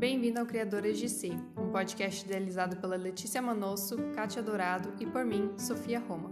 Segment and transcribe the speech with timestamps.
[0.00, 5.26] Bem-vindo ao Criadoras de Si, um podcast idealizado pela Letícia Manosso, Kátia Dourado e por
[5.26, 6.30] mim, Sofia Roma.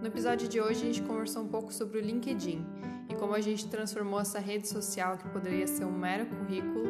[0.00, 2.64] No episódio de hoje, a gente conversou um pouco sobre o LinkedIn
[3.10, 6.86] e como a gente transformou essa rede social que poderia ser um mero currículo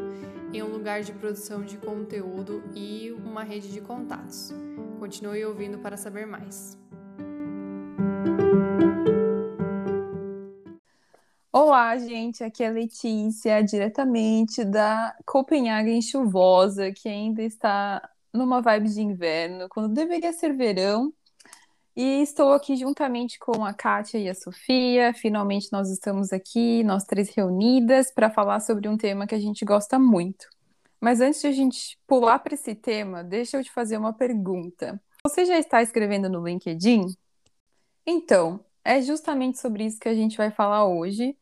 [0.52, 4.52] em um lugar de produção de conteúdo e uma rede de contatos.
[5.00, 6.78] Continue ouvindo para saber mais.
[11.78, 19.02] Olá, gente, aqui é Letícia, diretamente da Copenhague chuvosa, que ainda está numa vibe de
[19.02, 21.12] inverno, quando deveria ser verão.
[21.94, 25.12] E estou aqui juntamente com a Kátia e a Sofia.
[25.12, 29.62] Finalmente nós estamos aqui, nós três reunidas, para falar sobre um tema que a gente
[29.62, 30.48] gosta muito.
[30.98, 34.98] Mas antes de a gente pular para esse tema, deixa eu te fazer uma pergunta.
[35.22, 37.14] Você já está escrevendo no LinkedIn?
[38.06, 41.36] Então, é justamente sobre isso que a gente vai falar hoje.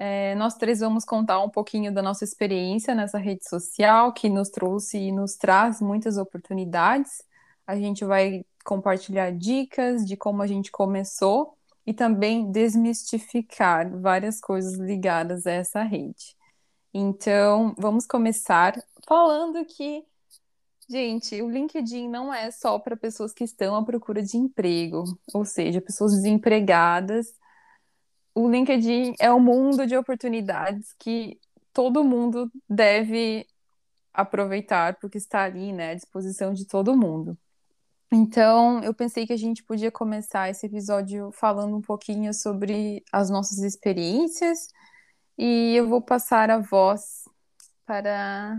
[0.00, 4.48] É, nós três vamos contar um pouquinho da nossa experiência nessa rede social, que nos
[4.48, 7.20] trouxe e nos traz muitas oportunidades.
[7.66, 14.74] A gente vai compartilhar dicas de como a gente começou e também desmistificar várias coisas
[14.74, 16.36] ligadas a essa rede.
[16.94, 20.04] Então, vamos começar falando que,
[20.88, 25.02] gente, o LinkedIn não é só para pessoas que estão à procura de emprego,
[25.34, 27.34] ou seja, pessoas desempregadas
[28.38, 31.40] o LinkedIn é um mundo de oportunidades que
[31.72, 33.46] todo mundo deve
[34.14, 37.36] aproveitar, porque está ali, né, à disposição de todo mundo.
[38.12, 43.28] Então, eu pensei que a gente podia começar esse episódio falando um pouquinho sobre as
[43.28, 44.68] nossas experiências
[45.36, 47.24] e eu vou passar a voz
[47.84, 48.58] para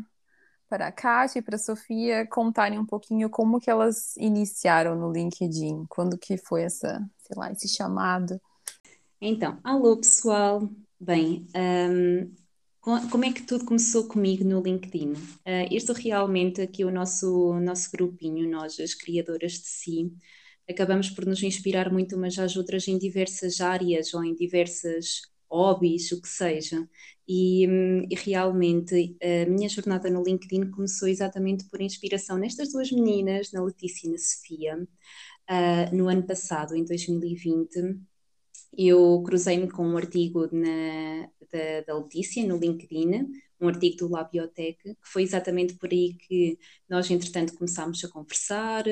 [0.70, 5.12] para a Kátia e para a Sofia contarem um pouquinho como que elas iniciaram no
[5.12, 8.40] LinkedIn, quando que foi essa, sei lá, esse chamado.
[9.22, 12.34] Então, alô pessoal, bem, um,
[12.82, 15.12] como é que tudo começou comigo no LinkedIn?
[15.12, 20.14] Uh, este realmente aqui o nosso, nosso grupinho, nós as criadoras de si,
[20.70, 26.12] acabamos por nos inspirar muito umas às outras em diversas áreas ou em diversas hobbies,
[26.14, 26.88] o que seja.
[27.28, 32.90] E, hum, e, realmente a minha jornada no LinkedIn começou exatamente por inspiração nestas duas
[32.90, 34.88] meninas, na Letícia e na Sofia,
[35.50, 38.00] uh, no ano passado, em 2020
[38.78, 43.32] eu cruzei-me com um artigo na, da, da Letícia no LinkedIn,
[43.62, 46.58] um artigo do Labiotech, que foi exatamente por aí que
[46.88, 48.86] nós, entretanto, começámos a conversar,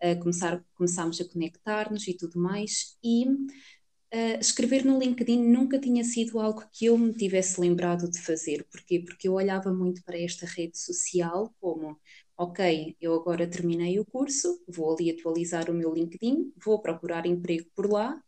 [0.00, 6.04] a começar, começámos a conectar-nos e tudo mais, e uh, escrever no LinkedIn nunca tinha
[6.04, 8.64] sido algo que eu me tivesse lembrado de fazer.
[8.70, 9.00] Porquê?
[9.00, 11.98] Porque eu olhava muito para esta rede social como
[12.36, 17.68] ok, eu agora terminei o curso, vou ali atualizar o meu LinkedIn, vou procurar emprego
[17.74, 18.20] por lá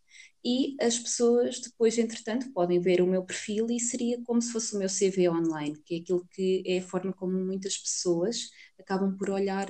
[0.45, 4.75] e as pessoas depois, entretanto, podem ver o meu perfil e seria como se fosse
[4.77, 9.17] o meu CV online, que é aquilo que é a forma como muitas pessoas acabam
[9.17, 9.69] por olhar.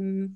[0.00, 0.34] Um,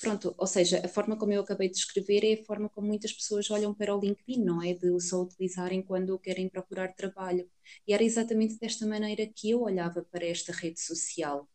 [0.00, 3.12] pronto, ou seja, a forma como eu acabei de escrever é a forma como muitas
[3.12, 4.74] pessoas olham para o LinkedIn, não é?
[4.74, 7.48] De o só utilizarem quando querem procurar trabalho.
[7.86, 11.48] E era exatamente desta maneira que eu olhava para esta rede social.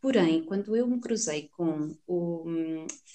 [0.00, 2.44] Porém, quando eu me cruzei com o,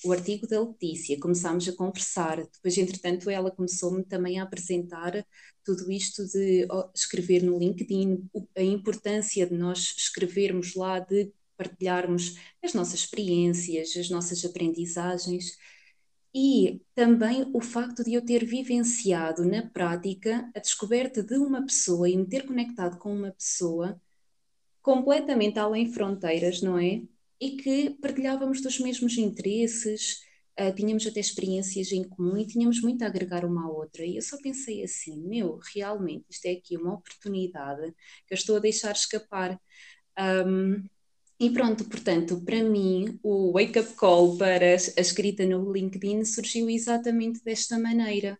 [0.03, 5.25] o artigo da Letícia, começámos a conversar, depois, entretanto, ela começou-me também a apresentar
[5.63, 12.73] tudo isto de escrever no LinkedIn, a importância de nós escrevermos lá, de partilharmos as
[12.73, 15.57] nossas experiências, as nossas aprendizagens
[16.35, 22.09] e também o facto de eu ter vivenciado na prática a descoberta de uma pessoa
[22.09, 24.01] e me ter conectado com uma pessoa
[24.83, 27.01] completamente além fronteiras, não é?
[27.41, 30.19] E que partilhávamos dos mesmos interesses,
[30.59, 34.05] uh, tínhamos até experiências em comum e tínhamos muito a agregar uma à outra.
[34.05, 37.91] E eu só pensei assim: meu, realmente isto é aqui uma oportunidade
[38.27, 39.59] que eu estou a deixar escapar.
[40.19, 40.83] Um,
[41.39, 47.43] e pronto, portanto, para mim, o wake-up call para a escrita no LinkedIn surgiu exatamente
[47.43, 48.37] desta maneira.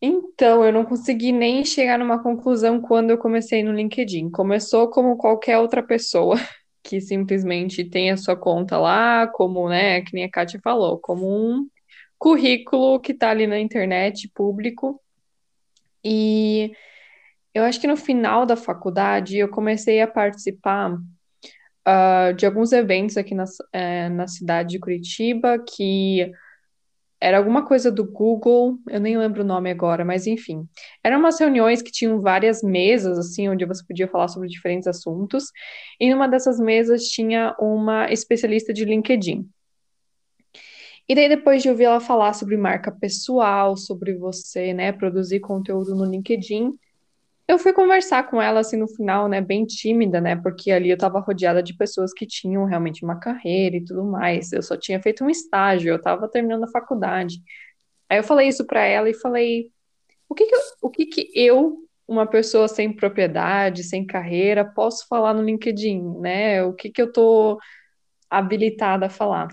[0.00, 4.30] Então, eu não consegui nem chegar numa conclusão quando eu comecei no LinkedIn.
[4.30, 6.36] Começou como qualquer outra pessoa
[6.82, 11.26] que simplesmente tem a sua conta lá, como, né, que nem a Kátia falou, como
[11.26, 11.66] um
[12.18, 15.00] currículo que está ali na internet público.
[16.04, 16.72] E
[17.54, 23.16] eu acho que no final da faculdade eu comecei a participar uh, de alguns eventos
[23.16, 26.30] aqui na, é, na cidade de Curitiba que
[27.20, 30.68] era alguma coisa do Google, eu nem lembro o nome agora, mas enfim.
[31.02, 35.50] Eram umas reuniões que tinham várias mesas, assim, onde você podia falar sobre diferentes assuntos.
[35.98, 39.48] E numa dessas mesas tinha uma especialista de LinkedIn.
[41.08, 45.94] E daí, depois de ouvir ela falar sobre marca pessoal, sobre você, né, produzir conteúdo
[45.94, 46.74] no LinkedIn,
[47.48, 50.98] eu fui conversar com ela assim no final, né, bem tímida, né, porque ali eu
[50.98, 54.52] tava rodeada de pessoas que tinham realmente uma carreira e tudo mais.
[54.52, 57.36] Eu só tinha feito um estágio, eu tava terminando a faculdade.
[58.08, 59.70] Aí eu falei isso para ela e falei:
[60.28, 61.78] "O que que eu, o que que eu,
[62.08, 66.64] uma pessoa sem propriedade, sem carreira, posso falar no LinkedIn, né?
[66.64, 67.58] O que que eu tô
[68.30, 69.48] habilitada a falar?"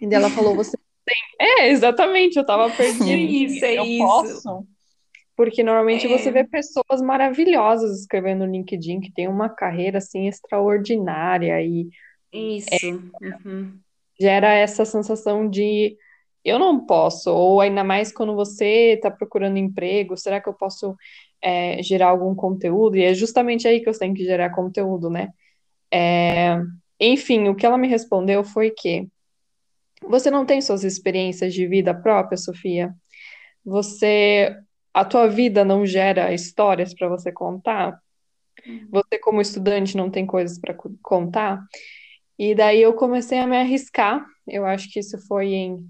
[0.00, 0.76] E ela falou: "Você
[1.06, 1.16] tem".
[1.40, 3.12] É, exatamente, eu tava perdida.
[3.12, 3.98] Isso, é eu isso.
[3.98, 4.73] posso?
[5.36, 6.08] Porque normalmente É.
[6.08, 11.88] você vê pessoas maravilhosas escrevendo no LinkedIn, que tem uma carreira assim extraordinária e
[12.32, 12.86] Isso.
[13.44, 13.78] Uhum.
[14.20, 15.96] gera essa sensação de
[16.44, 20.94] eu não posso, ou ainda mais quando você está procurando emprego, será que eu posso
[21.42, 22.96] é, gerar algum conteúdo?
[22.96, 25.30] E é justamente aí que eu tenho que gerar conteúdo, né?
[25.92, 26.56] É,
[27.00, 29.08] enfim, o que ela me respondeu foi que
[30.06, 32.92] você não tem suas experiências de vida própria, Sofia?
[33.64, 34.54] Você,
[34.94, 38.00] a tua vida não gera histórias para você contar?
[38.90, 41.60] Você, como estudante, não tem coisas para contar?
[42.38, 44.24] E daí eu comecei a me arriscar.
[44.46, 45.84] Eu acho que isso foi em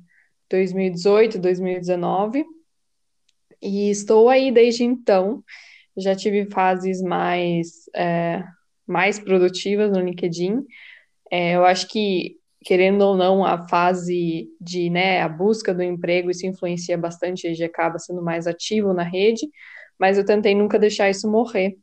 [0.51, 2.45] 2018, 2019.
[3.63, 5.43] E estou aí desde então.
[5.97, 8.43] Já tive fases mais, é,
[8.87, 10.65] mais produtivas no LinkedIn.
[11.31, 16.31] É, eu acho que, querendo ou não, a fase de, né, a busca do emprego,
[16.31, 19.49] isso influencia bastante, gente acaba sendo mais ativo na rede,
[19.99, 21.77] mas eu tentei nunca deixar isso morrer,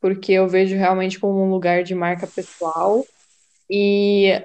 [0.00, 3.04] porque eu vejo realmente como um lugar de marca pessoal
[3.70, 4.42] e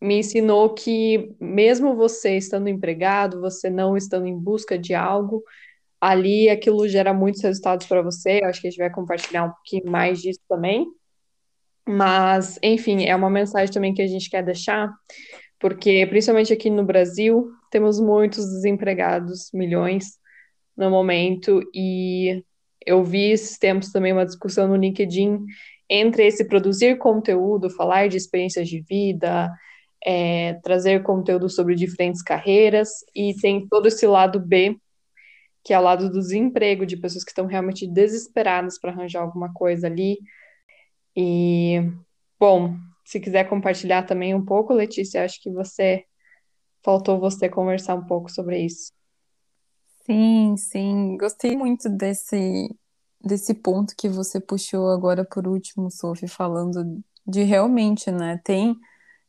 [0.00, 5.42] me ensinou que mesmo você estando empregado, você não estando em busca de algo,
[6.00, 8.40] ali aquilo gera muitos resultados para você.
[8.42, 10.86] Eu acho que a gente vai compartilhar um pouquinho mais disso também.
[11.86, 14.92] Mas, enfim, é uma mensagem também que a gente quer deixar,
[15.58, 20.18] porque principalmente aqui no Brasil, temos muitos desempregados, milhões
[20.76, 22.42] no momento, e
[22.86, 25.38] eu vi esses tempos também uma discussão no LinkedIn
[25.88, 29.50] entre esse produzir conteúdo, falar de experiências de vida,
[30.04, 34.76] é, trazer conteúdo sobre diferentes carreiras, e tem todo esse lado B,
[35.64, 39.52] que é o lado do desemprego, de pessoas que estão realmente desesperadas para arranjar alguma
[39.52, 40.18] coisa ali.
[41.22, 41.82] E,
[42.38, 46.06] bom, se quiser compartilhar também um pouco, Letícia, acho que você
[46.82, 48.90] faltou você conversar um pouco sobre isso.
[50.06, 52.74] Sim, sim, gostei muito desse,
[53.22, 58.40] desse ponto que você puxou agora por último, Sophie, falando de realmente, né?
[58.42, 58.74] Tem,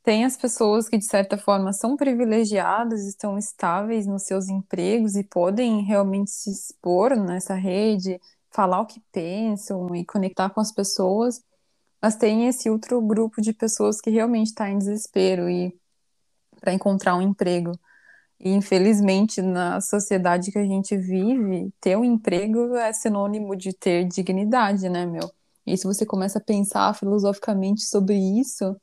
[0.02, 5.26] tem as pessoas que, de certa forma, são privilegiadas, estão estáveis nos seus empregos e
[5.26, 8.18] podem realmente se expor nessa rede,
[8.50, 11.44] falar o que pensam e conectar com as pessoas,
[12.02, 15.74] mas tem esse outro grupo de pessoas que realmente está em desespero e
[16.60, 17.72] para encontrar um emprego.
[18.40, 24.06] E infelizmente, na sociedade que a gente vive, ter um emprego é sinônimo de ter
[24.06, 25.32] dignidade, né, meu?
[25.66, 28.76] E se você começa a pensar filosoficamente sobre isso,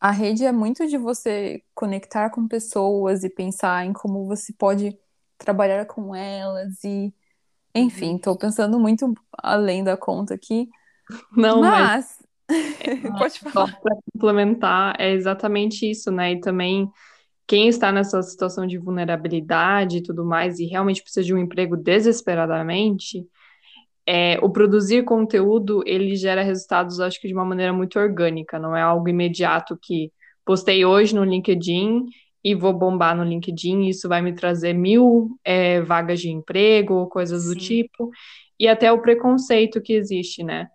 [0.00, 4.98] a rede é muito de você conectar com pessoas e pensar em como você pode
[5.38, 7.14] trabalhar com elas e
[7.74, 10.68] enfim, estou pensando muito além da conta aqui.
[11.36, 12.22] Não, mas
[13.02, 13.80] mas pode só falar.
[13.80, 16.32] para complementar, é exatamente isso, né?
[16.32, 16.88] E também
[17.46, 21.76] quem está nessa situação de vulnerabilidade e tudo mais e realmente precisa de um emprego
[21.76, 23.26] desesperadamente,
[24.06, 28.76] é, o produzir conteúdo, ele gera resultados, acho que de uma maneira muito orgânica, não
[28.76, 30.10] é algo imediato que
[30.44, 32.04] postei hoje no LinkedIn
[32.42, 37.06] e vou bombar no LinkedIn, e isso vai me trazer mil é, vagas de emprego,
[37.08, 37.58] coisas do Sim.
[37.58, 38.10] tipo,
[38.58, 40.68] e até o preconceito que existe, né?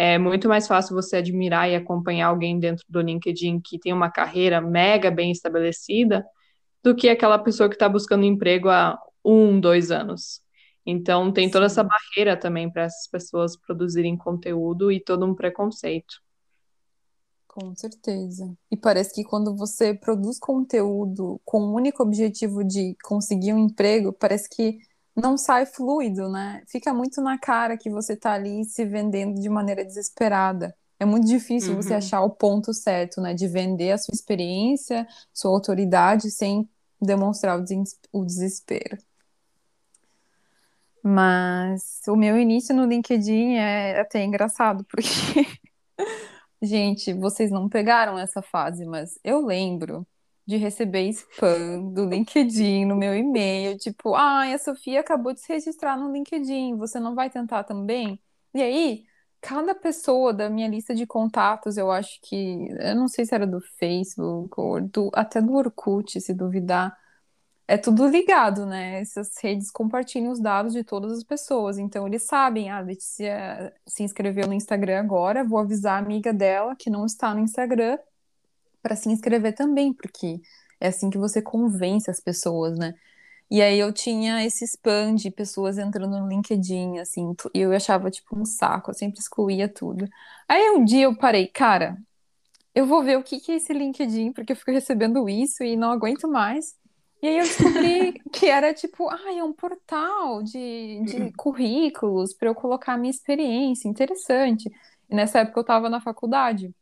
[0.00, 4.08] É muito mais fácil você admirar e acompanhar alguém dentro do LinkedIn que tem uma
[4.08, 6.24] carreira mega bem estabelecida
[6.84, 10.40] do que aquela pessoa que está buscando emprego há um, dois anos.
[10.86, 16.22] Então, tem toda essa barreira também para essas pessoas produzirem conteúdo e todo um preconceito.
[17.48, 18.56] Com certeza.
[18.70, 24.12] E parece que quando você produz conteúdo com o único objetivo de conseguir um emprego,
[24.12, 24.78] parece que
[25.20, 26.62] não sai fluido, né?
[26.68, 30.76] Fica muito na cara que você tá ali se vendendo de maneira desesperada.
[30.98, 31.98] É muito difícil você Uhum.
[31.98, 33.34] achar o ponto certo, né?
[33.34, 36.68] De vender a sua experiência, sua autoridade, sem
[37.00, 37.58] demonstrar
[38.12, 38.98] o desespero.
[41.02, 45.08] Mas o meu início no LinkedIn é até engraçado, porque
[46.62, 50.06] Gente, vocês não pegaram essa fase, mas eu lembro
[50.48, 55.52] de receber spam do LinkedIn no meu e-mail, tipo, ai, a Sofia acabou de se
[55.52, 58.18] registrar no LinkedIn, você não vai tentar também?
[58.54, 59.04] E aí,
[59.42, 63.46] cada pessoa da minha lista de contatos, eu acho que, eu não sei se era
[63.46, 66.96] do Facebook ou do, até do Orkut, se duvidar,
[67.68, 69.00] é tudo ligado, né?
[69.00, 71.76] Essas redes compartilham os dados de todas as pessoas.
[71.76, 76.32] Então, eles sabem, ah, a Letícia se inscreveu no Instagram agora, vou avisar a amiga
[76.32, 77.98] dela que não está no Instagram
[78.82, 80.40] para se inscrever também, porque
[80.80, 82.94] é assim que você convence as pessoas, né?
[83.50, 88.10] E aí eu tinha esse spam de pessoas entrando no LinkedIn, assim, e eu achava
[88.10, 90.06] tipo um saco, eu sempre excluía tudo.
[90.48, 91.96] Aí um dia eu parei, cara,
[92.74, 95.76] eu vou ver o que que é esse LinkedIn, porque eu fico recebendo isso e
[95.76, 96.76] não aguento mais.
[97.22, 102.48] E aí eu descobri que era tipo, ah, é um portal de, de currículos para
[102.48, 104.70] eu colocar a minha experiência, interessante.
[105.10, 106.72] E nessa época eu estava na faculdade,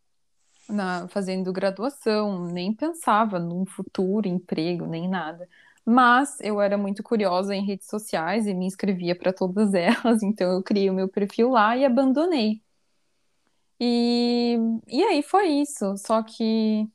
[0.68, 5.48] na, fazendo graduação, nem pensava num futuro emprego, nem nada.
[5.84, 10.52] Mas eu era muito curiosa em redes sociais e me inscrevia para todas elas, então
[10.52, 12.62] eu criei o meu perfil lá e abandonei.
[13.80, 14.56] E,
[14.88, 15.96] e aí foi isso.
[15.98, 16.88] Só que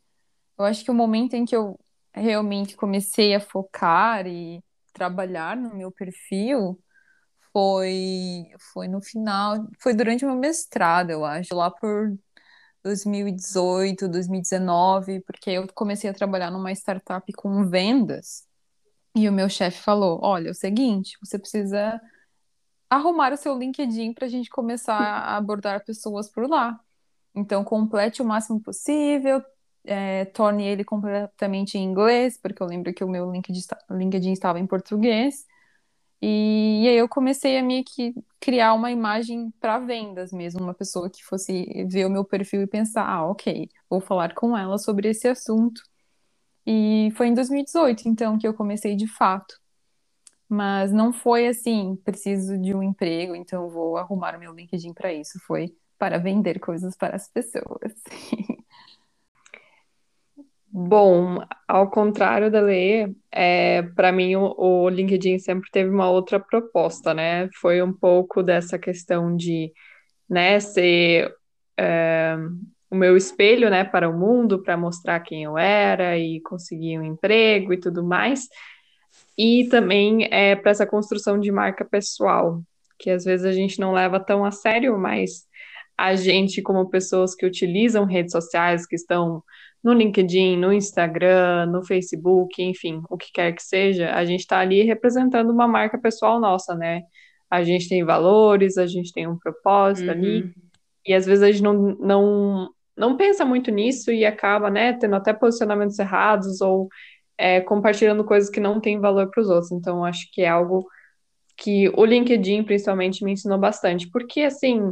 [0.58, 1.80] eu acho que o momento em que eu
[2.13, 4.63] realmente comecei a focar e
[4.94, 6.80] trabalhar no meu perfil
[7.54, 12.18] foi foi no final, foi durante o meu mestrado, eu acho, lá por
[12.84, 18.48] 2018, 2019, porque eu comecei a trabalhar numa startup com vendas.
[19.16, 22.02] E o meu chefe falou: "Olha, é o seguinte, você precisa
[22.90, 26.80] arrumar o seu LinkedIn para a gente começar a abordar pessoas por lá.
[27.34, 29.42] Então, complete o máximo possível,
[29.86, 34.60] é, torne ele completamente em inglês, porque eu lembro que o meu LinkedIn, LinkedIn estava
[34.60, 35.46] em português.
[36.22, 40.74] E, e, aí eu comecei a meio que criar uma imagem para vendas mesmo, uma
[40.74, 44.79] pessoa que fosse ver o meu perfil e pensar, ah, ok, vou falar com ela
[44.79, 45.81] sobre esse assunto.
[46.65, 49.60] E foi em 2018, então, que eu comecei de fato.
[50.50, 55.13] Mas não foi assim, preciso de um emprego, então vou arrumar o meu LinkedIn para
[55.13, 55.39] isso.
[55.45, 57.93] Foi para vender coisas para as pessoas.
[60.74, 66.40] Bom, ao contrário da Lê, é, para mim o, o, LinkedIn sempre teve uma outra
[66.40, 67.50] proposta, né?
[67.60, 69.74] Foi um pouco dessa questão de,
[70.30, 71.30] né, ser
[71.78, 72.38] é,
[72.90, 77.04] o meu espelho, né, para o mundo, para mostrar quem eu era e conseguir um
[77.04, 78.48] emprego e tudo mais.
[79.38, 82.62] E também é para essa construção de marca pessoal,
[82.98, 85.46] que às vezes a gente não leva tão a sério, mas
[86.01, 89.43] a gente, como pessoas que utilizam redes sociais, que estão
[89.84, 94.58] no LinkedIn, no Instagram, no Facebook, enfim, o que quer que seja, a gente está
[94.58, 97.03] ali representando uma marca pessoal nossa, né?
[97.51, 100.13] A gente tem valores, a gente tem um propósito uhum.
[100.13, 100.53] ali,
[101.05, 105.15] e às vezes a gente não, não, não pensa muito nisso e acaba, né, tendo
[105.15, 106.89] até posicionamentos errados ou
[107.38, 109.72] é, compartilhando coisas que não têm valor para os outros.
[109.72, 110.84] Então, acho que é algo
[111.55, 114.91] que o LinkedIn, principalmente, me ensinou bastante, porque, assim,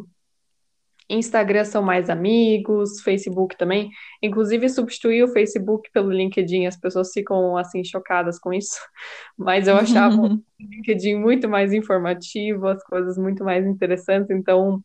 [1.10, 3.90] Instagram são mais amigos, Facebook também.
[4.22, 8.80] Inclusive, substituir o Facebook pelo LinkedIn, as pessoas ficam assim chocadas com isso.
[9.36, 14.30] Mas eu achava o LinkedIn muito mais informativo, as coisas muito mais interessantes.
[14.30, 14.84] Então,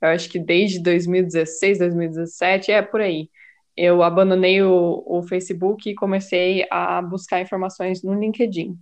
[0.00, 3.28] eu acho que desde 2016, 2017, é por aí.
[3.76, 8.76] Eu abandonei o, o Facebook e comecei a buscar informações no LinkedIn.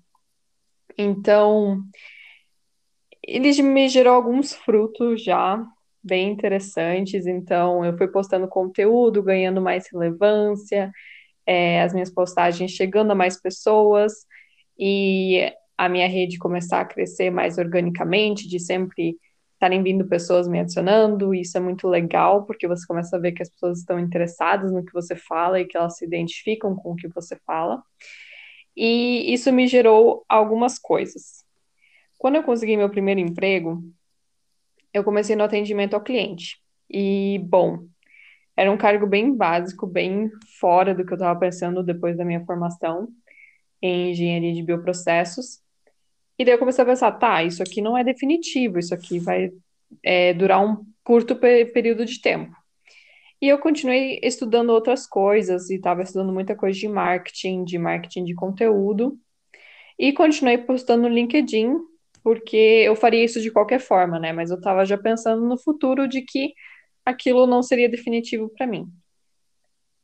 [0.97, 1.83] Então,
[3.23, 5.65] ele me gerou alguns frutos já,
[6.03, 7.27] bem interessantes.
[7.27, 10.91] Então, eu fui postando conteúdo, ganhando mais relevância,
[11.47, 14.13] é, as minhas postagens chegando a mais pessoas
[14.79, 19.17] e a minha rede começar a crescer mais organicamente, de sempre
[19.55, 21.35] estarem vindo pessoas me adicionando.
[21.35, 24.85] Isso é muito legal, porque você começa a ver que as pessoas estão interessadas no
[24.85, 27.83] que você fala e que elas se identificam com o que você fala.
[28.77, 31.45] E isso me gerou algumas coisas.
[32.19, 33.83] Quando eu consegui meu primeiro emprego,
[34.93, 36.59] eu comecei no atendimento ao cliente.
[36.89, 37.87] E, bom,
[38.57, 42.45] era um cargo bem básico, bem fora do que eu estava pensando depois da minha
[42.45, 43.09] formação
[43.81, 45.61] em engenharia de bioprocessos.
[46.39, 49.51] E daí eu comecei a pensar, tá, isso aqui não é definitivo, isso aqui vai
[50.05, 52.55] é, durar um curto período de tempo.
[53.41, 58.25] E eu continuei estudando outras coisas, e estava estudando muita coisa de marketing, de marketing
[58.25, 59.19] de conteúdo,
[59.99, 61.77] e continuei postando no LinkedIn
[62.23, 64.33] porque eu faria isso de qualquer forma, né?
[64.33, 66.53] Mas eu estava já pensando no futuro de que
[67.05, 68.89] aquilo não seria definitivo para mim.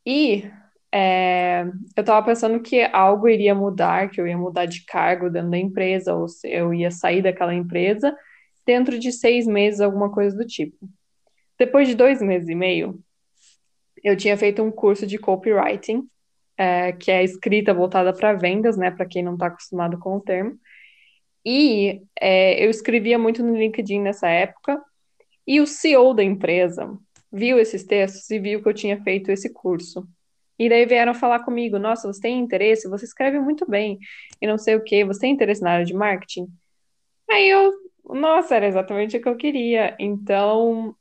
[0.04, 0.50] E
[0.92, 1.64] é,
[1.96, 5.58] eu estava pensando que algo iria mudar, que eu ia mudar de cargo dentro da
[5.58, 8.16] empresa, ou eu ia sair daquela empresa
[8.64, 10.88] dentro de seis meses, alguma coisa do tipo.
[11.58, 12.98] Depois de dois meses e meio,
[14.02, 16.08] eu tinha feito um curso de copywriting,
[16.56, 18.90] é, que é escrita voltada para vendas, né?
[18.90, 20.58] Para quem não está acostumado com o termo.
[21.48, 24.82] E é, eu escrevia muito no LinkedIn nessa época,
[25.46, 26.92] e o CEO da empresa
[27.32, 30.04] viu esses textos e viu que eu tinha feito esse curso.
[30.58, 32.88] E daí vieram falar comigo: Nossa, você tem interesse?
[32.88, 33.98] Você escreve muito bem
[34.42, 35.04] e não sei o quê.
[35.04, 36.48] Você tem interesse na área de marketing?
[37.30, 37.72] Aí eu,
[38.04, 39.96] nossa, era exatamente o que eu queria.
[40.00, 40.96] Então,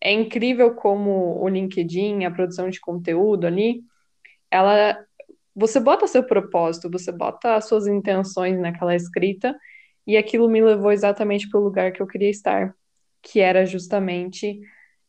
[0.00, 3.82] é incrível como o LinkedIn, a produção de conteúdo ali,
[4.50, 4.98] ela
[5.54, 9.54] você bota seu propósito, você bota as suas intenções naquela escrita,
[10.06, 12.74] e aquilo me levou exatamente para o lugar que eu queria estar,
[13.22, 14.60] que era justamente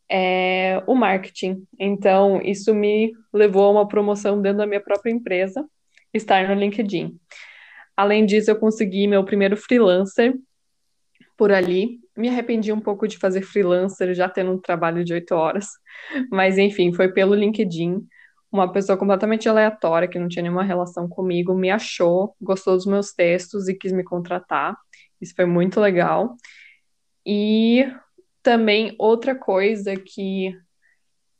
[0.10, 1.66] é, o marketing.
[1.80, 5.66] Então, isso me levou a uma promoção dentro da minha própria empresa,
[6.14, 7.18] estar no LinkedIn.
[7.96, 10.36] Além disso, eu consegui meu primeiro freelancer
[11.38, 12.00] por ali.
[12.16, 15.68] Me arrependi um pouco de fazer freelancer, já tendo um trabalho de oito horas,
[16.32, 18.06] mas enfim, foi pelo LinkedIn.
[18.54, 23.12] Uma pessoa completamente aleatória, que não tinha nenhuma relação comigo, me achou, gostou dos meus
[23.12, 24.78] textos e quis me contratar.
[25.20, 26.38] Isso foi muito legal.
[27.26, 27.92] E
[28.44, 30.50] também outra coisa que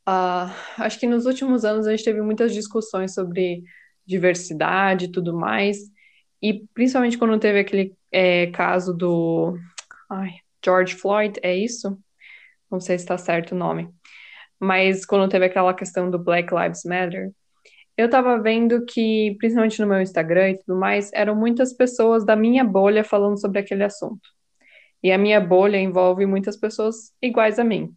[0.08, 3.62] uh, acho que nos últimos anos a gente teve muitas discussões sobre
[4.06, 5.78] diversidade e tudo mais,
[6.42, 9.58] e principalmente quando teve aquele é, caso do
[10.10, 10.32] ai,
[10.64, 11.98] George Floyd, é isso?
[12.70, 13.90] Não sei se está certo o nome.
[14.64, 17.34] Mas quando teve aquela questão do Black Lives Matter,
[17.98, 22.34] eu estava vendo que, principalmente no meu Instagram e tudo mais, eram muitas pessoas da
[22.34, 24.22] minha bolha falando sobre aquele assunto.
[25.04, 27.94] E a minha bolha envolve muitas pessoas iguais a mim,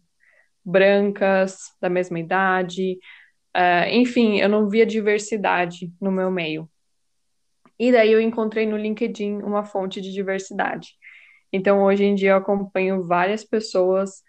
[0.63, 2.99] brancas, da mesma idade,
[3.55, 6.69] uh, enfim, eu não via diversidade no meu meio.
[7.79, 10.89] E daí eu encontrei no LinkedIn uma fonte de diversidade.
[11.53, 14.21] Então, hoje em dia, eu acompanho várias pessoas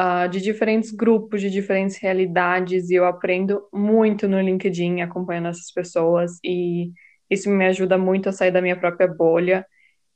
[0.00, 5.70] uh, de diferentes grupos, de diferentes realidades, e eu aprendo muito no LinkedIn acompanhando essas
[5.70, 6.92] pessoas, e
[7.28, 9.66] isso me ajuda muito a sair da minha própria bolha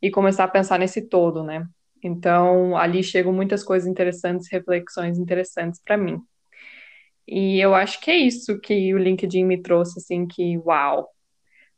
[0.01, 1.67] e começar a pensar nesse todo, né?
[2.03, 6.21] Então, ali chegam muitas coisas interessantes, reflexões interessantes para mim.
[7.27, 11.09] E eu acho que é isso que o LinkedIn me trouxe, assim, que uau,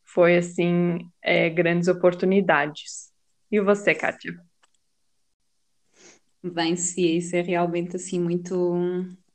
[0.05, 3.13] foi, assim, é, grandes oportunidades.
[3.51, 4.33] E você, Kátia?
[6.53, 8.55] Bem, sim, isso é realmente, assim, muito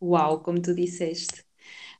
[0.01, 1.43] uau, como tu disseste.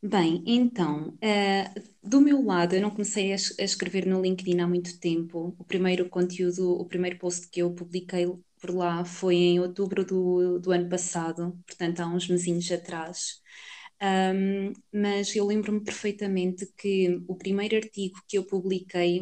[0.03, 4.67] Bem, então, uh, do meu lado, eu não comecei a, a, escrever no LinkedIn há
[4.67, 5.55] muito tempo.
[5.59, 8.27] O primeiro conteúdo, o primeiro post que eu publiquei
[8.61, 13.41] por lá foi em outubro do, do ano passado, portanto há uns mesinhos atrás.
[14.01, 19.21] Um, mas eu lembro-me perfeitamente que o primeiro artigo que eu publiquei,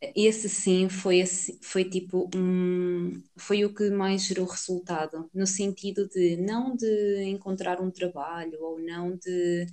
[0.00, 1.24] esse sim foi,
[1.62, 7.80] foi tipo um, foi o que mais gerou resultado, no sentido de não de encontrar
[7.80, 9.66] um trabalho ou não de,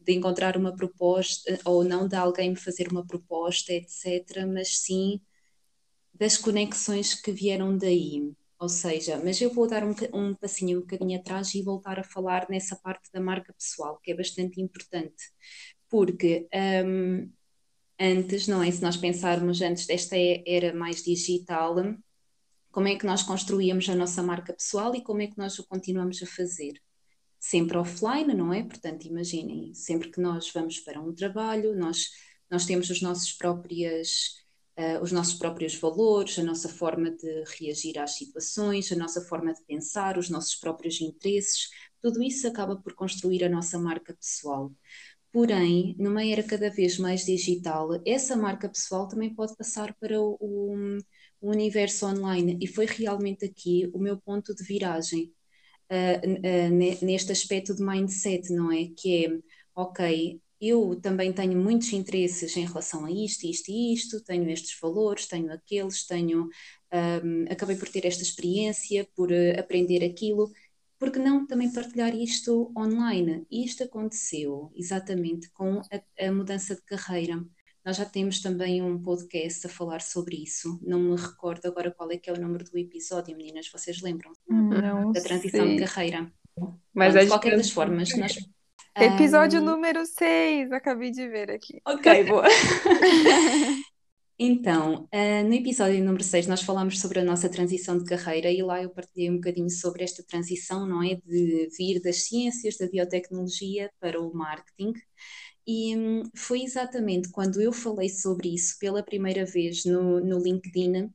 [0.00, 5.20] de encontrar uma proposta ou não de alguém me fazer uma proposta, etc., mas sim
[6.14, 8.32] das conexões que vieram daí.
[8.58, 12.04] Ou seja, mas eu vou dar um, um passinho um bocadinho atrás e voltar a
[12.04, 15.24] falar nessa parte da marca pessoal, que é bastante importante,
[15.88, 16.46] porque
[16.86, 17.30] um,
[18.00, 18.70] antes, não é?
[18.70, 21.76] Se nós pensarmos antes desta era mais digital,
[22.72, 25.66] como é que nós construíamos a nossa marca pessoal e como é que nós o
[25.66, 26.80] continuamos a fazer?
[27.38, 28.62] Sempre offline, não é?
[28.62, 32.10] Portanto, imaginem, sempre que nós vamos para um trabalho, nós,
[32.50, 34.40] nós temos as nossas próprias
[34.80, 39.52] uh, os nossos próprios valores, a nossa forma de reagir às situações, a nossa forma
[39.52, 41.68] de pensar, os nossos próprios interesses,
[42.00, 44.72] tudo isso acaba por construir a nossa marca pessoal.
[45.32, 50.36] Porém, numa era cada vez mais digital, essa marca pessoal também pode passar para o,
[50.40, 50.98] o,
[51.40, 55.32] universo online, e foi realmente aqui o meu ponto de viragem.
[55.90, 58.88] Uh, uh, neste aspecto de mindset, não é?
[58.96, 59.38] Que é,
[59.74, 64.78] ok, eu também tenho muitos interesses em relação a isto, isto e isto, tenho estes
[64.80, 66.48] valores, tenho aqueles, tenho,
[66.92, 70.50] um, acabei por ter esta experiência, por aprender aquilo,
[71.00, 73.46] porque não também partilhar isto online?
[73.50, 77.42] E isto aconteceu exatamente com a, a mudança de carreira.
[77.82, 80.78] Nós já temos também um podcast a falar sobre isso.
[80.82, 84.30] Não me recordo agora qual é que é o número do episódio, meninas, vocês lembram?
[84.46, 85.76] Não da transição sei.
[85.76, 86.30] de carreira.
[86.92, 88.36] Mas Bom, de qualquer das formas, nós
[88.94, 89.64] Episódio um...
[89.64, 91.80] número 6, acabei de ver aqui.
[91.86, 92.44] Ok, boa.
[94.42, 98.62] então, uh, no episódio número 6 nós falámos sobre a nossa transição de carreira e
[98.62, 101.16] lá eu partilhei um bocadinho sobre esta transição, não é?
[101.16, 104.94] De vir das ciências, da biotecnologia para o marketing.
[105.66, 111.12] E um, foi exatamente quando eu falei sobre isso pela primeira vez no, no LinkedIn,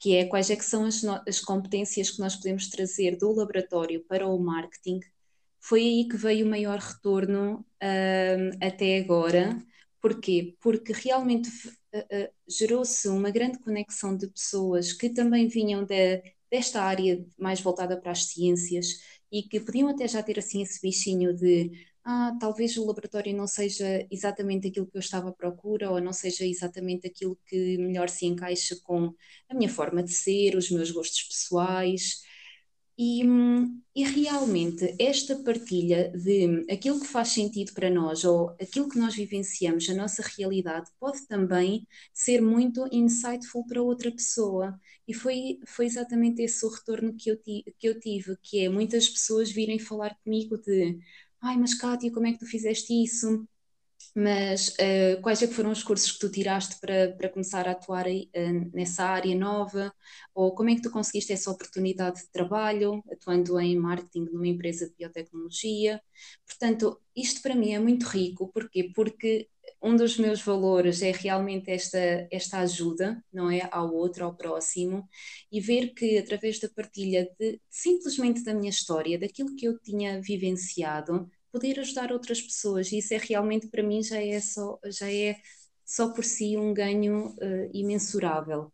[0.00, 4.02] que é quais é que são as, as competências que nós podemos trazer do laboratório
[4.08, 5.00] para o marketing,
[5.60, 9.58] foi aí que veio o maior retorno uh, até agora.
[10.00, 10.56] Porquê?
[10.60, 11.50] Porque realmente
[12.48, 18.12] gerou-se uma grande conexão de pessoas que também vinham de, desta área mais voltada para
[18.12, 19.00] as ciências
[19.30, 21.70] e que podiam até já ter assim esse bichinho de
[22.04, 26.12] ah, talvez o laboratório não seja exatamente aquilo que eu estava à procura, ou não
[26.12, 29.14] seja exatamente aquilo que melhor se encaixa com
[29.48, 32.22] a minha forma de ser, os meus gostos pessoais.
[32.98, 33.22] E,
[33.94, 39.14] e, realmente esta partilha de aquilo que faz sentido para nós ou aquilo que nós
[39.14, 44.78] vivenciamos, a nossa realidade, pode também ser muito insightful para outra pessoa.
[45.08, 48.68] E foi, foi exatamente esse o retorno que eu, ti, que eu tive, que é
[48.68, 50.98] muitas pessoas virem falar comigo de
[51.40, 53.46] ai, mas Kátia, como é que tu fizeste isso?
[54.14, 57.72] Mas uh, quais é que foram os cursos que tu tiraste para, para começar a
[57.72, 59.92] atuar aí, uh, nessa área nova?
[60.34, 64.88] Ou como é que tu conseguiste essa oportunidade de trabalho, atuando em marketing numa empresa
[64.88, 66.00] de biotecnologia?
[66.46, 68.90] Portanto, isto para mim é muito rico, porquê?
[68.94, 69.48] Porque
[69.82, 71.98] um dos meus valores é realmente esta,
[72.30, 73.68] esta ajuda, não é?
[73.70, 75.08] Ao outro, ao próximo,
[75.50, 80.20] e ver que através da partilha de simplesmente da minha história, daquilo que eu tinha
[80.20, 85.12] vivenciado, poder ajudar outras pessoas, e isso é realmente para mim já é só, já
[85.12, 85.36] é
[85.84, 88.72] só por si um ganho uh, imensurável.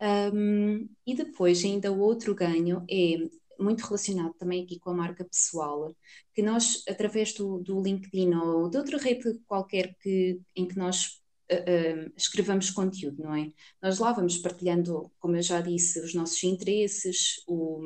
[0.00, 3.16] Um, e depois, ainda outro ganho é
[3.58, 5.94] muito relacionado também aqui com a marca pessoal,
[6.34, 11.22] que nós, através do, do LinkedIn ou de outra rede qualquer que, em que nós
[11.50, 13.50] uh, uh, escrevamos conteúdo, não é?
[13.82, 17.80] Nós lá vamos partilhando, como eu já disse, os nossos interesses, o,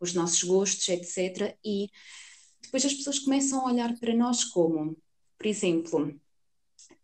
[0.00, 1.56] os nossos gostos, etc.
[1.64, 1.88] E
[2.74, 4.96] depois as pessoas começam a olhar para nós como,
[5.38, 6.12] por exemplo,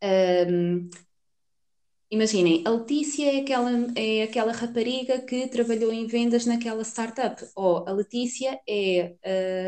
[0.02, 0.90] um,
[2.12, 7.86] Imaginem, a Letícia é aquela, é aquela rapariga que trabalhou em vendas naquela startup, ou
[7.88, 9.14] a Letícia é,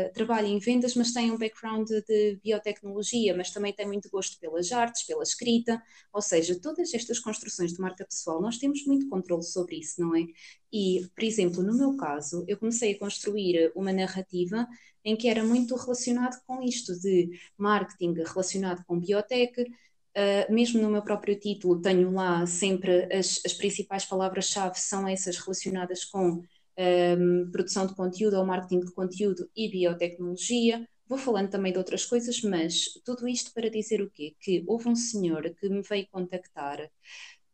[0.09, 4.37] uh, trabalha em vendas, mas tem um background de biotecnologia, mas também tem muito gosto
[4.41, 9.07] pelas artes, pela escrita, ou seja, todas estas construções de marca pessoal, nós temos muito
[9.07, 10.25] controle sobre isso, não é?
[10.69, 14.67] E, por exemplo, no meu caso, eu comecei a construir uma narrativa
[15.05, 19.65] em que era muito relacionado com isto de marketing relacionado com biotech,
[20.15, 25.37] Uh, mesmo no meu próprio título, tenho lá sempre as, as principais palavras-chave, são essas
[25.37, 26.43] relacionadas com
[26.77, 30.87] um, produção de conteúdo ou marketing de conteúdo e biotecnologia.
[31.07, 34.35] Vou falando também de outras coisas, mas tudo isto para dizer o quê?
[34.39, 36.89] Que houve um senhor que me veio contactar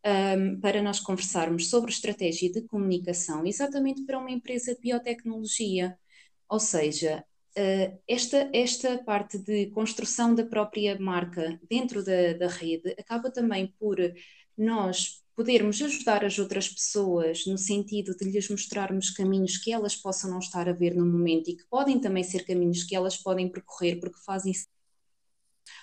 [0.06, 5.98] um, para nós conversarmos sobre estratégia de comunicação, exatamente para uma empresa de biotecnologia.
[6.50, 7.24] Ou seja,
[8.08, 13.98] esta, esta parte de construção da própria marca dentro da, da rede acaba também por
[14.58, 20.30] nós podermos ajudar as outras pessoas no sentido de lhes mostrarmos caminhos que elas possam
[20.30, 23.50] não estar a ver no momento e que podem também ser caminhos que elas podem
[23.50, 24.54] percorrer porque fazem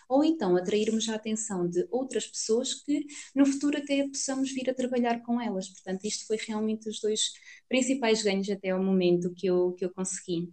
[0.08, 4.74] ou então atrairmos a atenção de outras pessoas que no futuro até possamos vir a
[4.74, 5.68] trabalhar com elas.
[5.68, 7.32] Portanto, isto foi realmente os dois
[7.68, 10.52] principais ganhos até ao momento que eu, que eu consegui.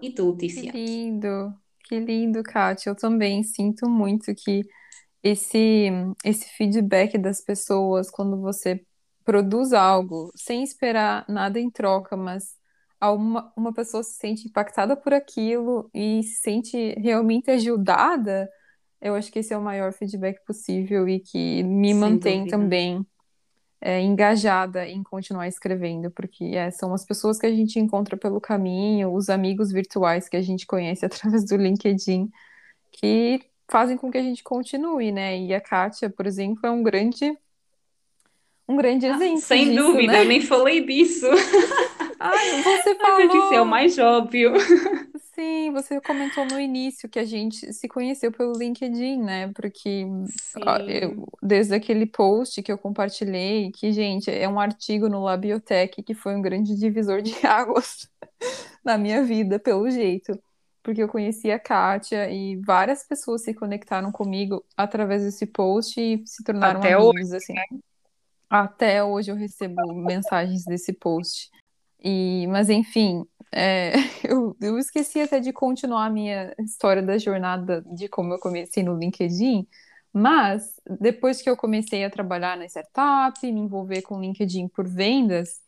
[0.00, 0.62] E tu, Tícia?
[0.62, 1.54] Que lindo,
[1.84, 2.90] que lindo, Kátia.
[2.90, 4.62] Eu também sinto muito que
[5.22, 5.88] esse,
[6.24, 8.84] esse feedback das pessoas quando você
[9.24, 12.56] produz algo sem esperar nada em troca, mas
[13.02, 18.48] uma, uma pessoa se sente impactada por aquilo e se sente realmente ajudada,
[19.00, 22.46] eu acho que esse é o maior feedback possível e que me Sem mantém dúvida.
[22.46, 23.06] também
[23.86, 28.40] é, engajada em continuar escrevendo, porque é, são as pessoas que a gente encontra pelo
[28.40, 32.32] caminho, os amigos virtuais que a gente conhece através do LinkedIn,
[32.90, 35.38] que fazem com que a gente continue, né?
[35.38, 37.36] E a Kátia, por exemplo, é um grande
[38.66, 39.36] um grande ah, exemplo.
[39.36, 40.24] Ah, sem disso, dúvida, né?
[40.24, 41.26] nem falei disso.
[42.18, 43.26] Ai, você falou.
[43.26, 44.54] Mas isso é o mais óbvio.
[45.34, 49.52] Sim, você comentou no início que a gente se conheceu pelo LinkedIn, né?
[49.52, 50.06] Porque
[50.86, 56.14] eu, desde aquele post que eu compartilhei, que, gente, é um artigo no Labiotech que
[56.14, 58.08] foi um grande divisor de águas
[58.84, 60.40] na minha vida, pelo jeito.
[60.84, 66.22] Porque eu conheci a Kátia e várias pessoas se conectaram comigo através desse post e
[66.24, 67.36] se tornaram Até amigos, hoje.
[67.36, 67.54] assim.
[68.48, 71.50] Até hoje eu recebo mensagens desse post.
[71.98, 73.92] E, mas enfim, é,
[74.24, 78.82] eu, eu esqueci até de continuar a minha história da jornada de como eu comecei
[78.82, 79.66] no LinkedIn,
[80.12, 85.60] mas depois que eu comecei a trabalhar na startup, me envolver com LinkedIn por vendas,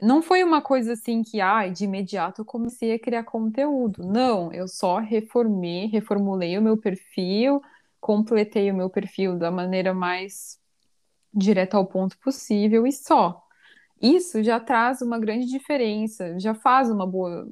[0.00, 4.04] não foi uma coisa assim que, ai, de imediato eu comecei a criar conteúdo.
[4.04, 7.60] Não, eu só reformei, reformulei o meu perfil,
[8.00, 10.58] completei o meu perfil da maneira mais
[11.34, 13.47] direta ao ponto possível e só
[14.00, 17.48] isso já traz uma grande diferença, já faz uma boa,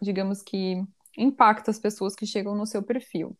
[0.00, 0.82] digamos que,
[1.16, 3.36] impacta as pessoas que chegam no seu perfil.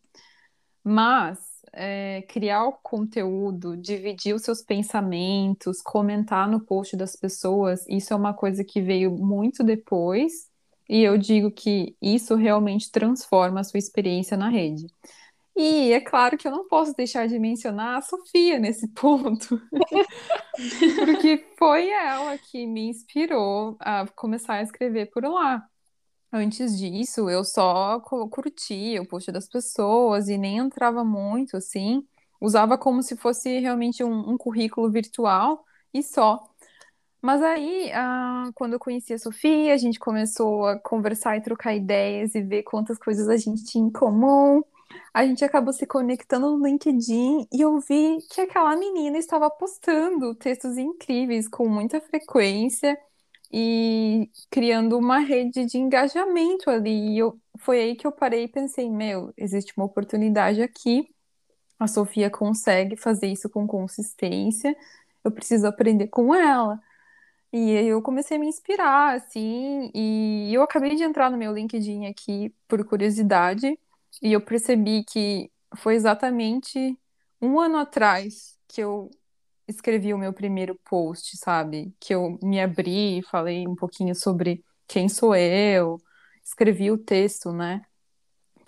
[0.83, 1.39] Mas
[1.73, 8.15] é, criar o conteúdo, dividir os seus pensamentos, comentar no post das pessoas, isso é
[8.17, 10.49] uma coisa que veio muito depois
[10.89, 14.87] E eu digo que isso realmente transforma a sua experiência na rede.
[15.55, 19.61] E é claro que eu não posso deixar de mencionar a Sofia nesse ponto,
[21.05, 25.67] porque foi ela que me inspirou a começar a escrever por lá.
[26.31, 32.07] Antes disso, eu só curtia o post das pessoas e nem entrava muito assim,
[32.41, 35.63] usava como se fosse realmente um, um currículo virtual
[35.93, 36.43] e só.
[37.21, 41.73] Mas aí, ah, quando eu conheci a Sofia, a gente começou a conversar e trocar
[41.75, 44.63] ideias e ver quantas coisas a gente tinha em comum.
[45.13, 50.35] A gente acabou se conectando no LinkedIn e eu vi que aquela menina estava postando
[50.35, 52.97] textos incríveis com muita frequência
[53.51, 57.15] e criando uma rede de engajamento ali.
[57.15, 61.07] E eu, foi aí que eu parei e pensei: meu, existe uma oportunidade aqui.
[61.79, 64.75] A Sofia consegue fazer isso com consistência.
[65.23, 66.79] Eu preciso aprender com ela.
[67.51, 72.07] E eu comecei a me inspirar, assim, e eu acabei de entrar no meu LinkedIn
[72.07, 73.79] aqui por curiosidade,
[74.21, 76.97] e eu percebi que foi exatamente
[77.41, 79.09] um ano atrás que eu
[79.67, 81.93] escrevi o meu primeiro post, sabe?
[81.99, 85.97] Que eu me abri, falei um pouquinho sobre quem sou eu,
[86.43, 87.81] escrevi o texto, né?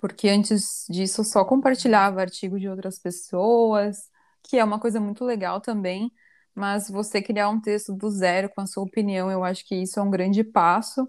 [0.00, 4.10] Porque antes disso eu só compartilhava artigo de outras pessoas,
[4.42, 6.10] que é uma coisa muito legal também
[6.56, 10.00] mas você criar um texto do zero com a sua opinião, eu acho que isso
[10.00, 11.06] é um grande passo.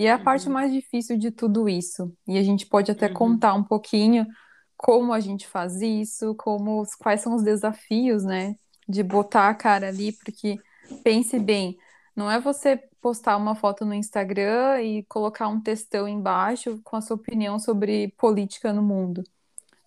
[0.00, 0.24] E é a uhum.
[0.24, 2.10] parte mais difícil de tudo isso.
[2.26, 3.12] E a gente pode até uhum.
[3.12, 4.26] contar um pouquinho
[4.74, 8.56] como a gente faz isso, como quais são os desafios, né,
[8.88, 10.58] de botar a cara ali, porque
[11.04, 11.76] pense bem,
[12.16, 17.02] não é você postar uma foto no Instagram e colocar um textão embaixo com a
[17.02, 19.22] sua opinião sobre política no mundo.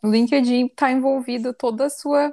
[0.03, 2.31] O LinkedIn está envolvido toda a sua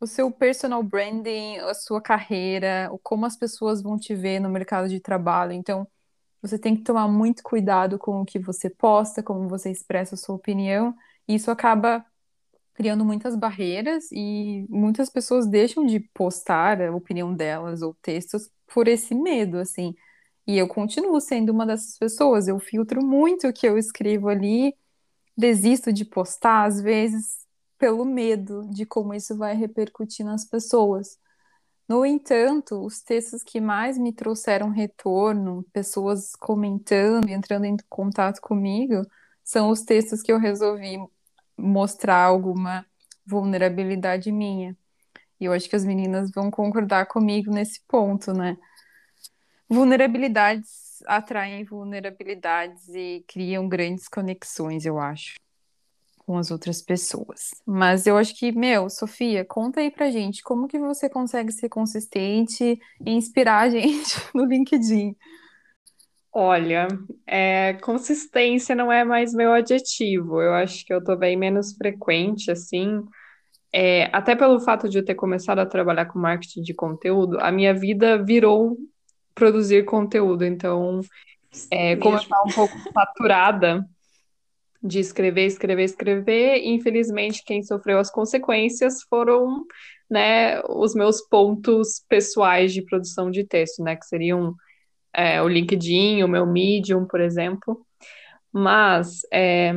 [0.00, 4.88] o seu personal branding, a sua carreira, como as pessoas vão te ver no mercado
[4.88, 5.52] de trabalho.
[5.52, 5.86] Então,
[6.42, 10.18] você tem que tomar muito cuidado com o que você posta, como você expressa a
[10.18, 10.94] sua opinião.
[11.26, 12.04] Isso acaba
[12.74, 18.86] criando muitas barreiras e muitas pessoas deixam de postar a opinião delas ou textos por
[18.88, 19.94] esse medo, assim.
[20.46, 22.48] E eu continuo sendo uma dessas pessoas.
[22.48, 24.74] Eu filtro muito o que eu escrevo ali,
[25.36, 27.46] desisto de postar às vezes
[27.78, 31.18] pelo medo de como isso vai repercutir nas pessoas.
[31.88, 38.42] No entanto, os textos que mais me trouxeram retorno, pessoas comentando e entrando em contato
[38.42, 39.02] comigo,
[39.42, 40.98] são os textos que eu resolvi
[41.56, 42.84] mostrar alguma
[43.24, 44.76] vulnerabilidade minha.
[45.40, 48.58] E eu acho que as meninas vão concordar comigo nesse ponto, né?
[49.66, 55.38] Vulnerabilidades atraem vulnerabilidades e criam grandes conexões, eu acho
[56.28, 57.54] com as outras pessoas.
[57.66, 61.70] Mas eu acho que, meu, Sofia, conta aí pra gente como que você consegue ser
[61.70, 65.16] consistente e inspirar a gente no LinkedIn.
[66.30, 66.86] Olha,
[67.26, 70.42] é, consistência não é mais meu adjetivo.
[70.42, 73.02] Eu acho que eu tô bem menos frequente, assim.
[73.72, 77.50] É, até pelo fato de eu ter começado a trabalhar com marketing de conteúdo, a
[77.50, 78.76] minha vida virou
[79.34, 80.44] produzir conteúdo.
[80.44, 81.00] Então,
[81.70, 83.82] é, como eu estava um pouco saturada
[84.82, 86.62] de escrever, escrever, escrever.
[86.64, 89.64] infelizmente, quem sofreu as consequências foram,
[90.08, 94.54] né, os meus pontos pessoais de produção de texto, né, que seriam
[95.12, 97.84] é, o LinkedIn, o meu Medium, por exemplo.
[98.52, 99.74] Mas é,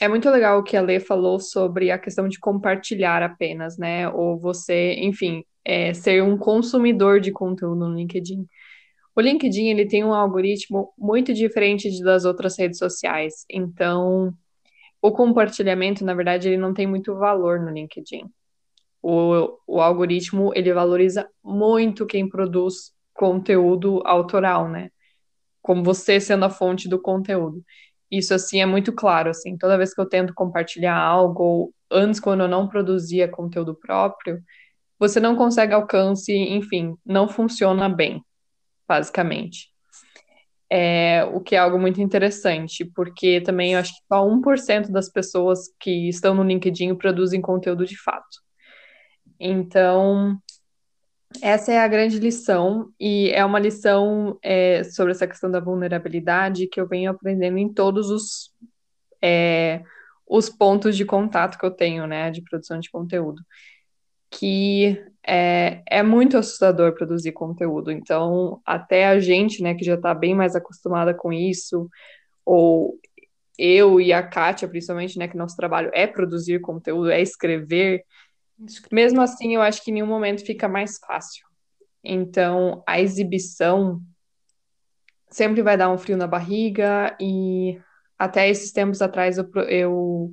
[0.00, 4.08] é muito legal o que a Lê falou sobre a questão de compartilhar apenas, né,
[4.08, 8.46] ou você, enfim, é, ser um consumidor de conteúdo no LinkedIn.
[9.18, 13.44] O LinkedIn ele tem um algoritmo muito diferente das outras redes sociais.
[13.50, 14.32] Então,
[15.02, 18.30] o compartilhamento, na verdade, ele não tem muito valor no LinkedIn.
[19.02, 24.88] O, o algoritmo ele valoriza muito quem produz conteúdo autoral, né?
[25.60, 27.64] Como você sendo a fonte do conteúdo.
[28.08, 32.20] Isso assim é muito claro, assim, toda vez que eu tento compartilhar algo, ou antes
[32.20, 34.40] quando eu não produzia conteúdo próprio,
[34.96, 38.22] você não consegue alcance, enfim, não funciona bem
[38.88, 39.68] basicamente.
[40.70, 45.08] É, o que é algo muito interessante, porque também eu acho que só 1% das
[45.10, 48.42] pessoas que estão no LinkedIn produzem conteúdo de fato.
[49.40, 50.38] Então,
[51.40, 56.66] essa é a grande lição, e é uma lição é, sobre essa questão da vulnerabilidade
[56.66, 58.50] que eu venho aprendendo em todos os,
[59.22, 59.82] é,
[60.26, 63.42] os pontos de contato que eu tenho, né, de produção de conteúdo
[64.30, 67.92] que é, é muito assustador produzir conteúdo.
[67.92, 71.88] Então, até a gente, né, que já está bem mais acostumada com isso,
[72.46, 72.98] ou
[73.58, 78.04] eu e a Kátia, principalmente, né, que nosso trabalho é produzir conteúdo, é escrever,
[78.90, 81.46] mesmo assim, eu acho que em nenhum momento fica mais fácil.
[82.02, 84.00] Então, a exibição
[85.28, 87.78] sempre vai dar um frio na barriga e
[88.18, 90.32] até esses tempos atrás eu, eu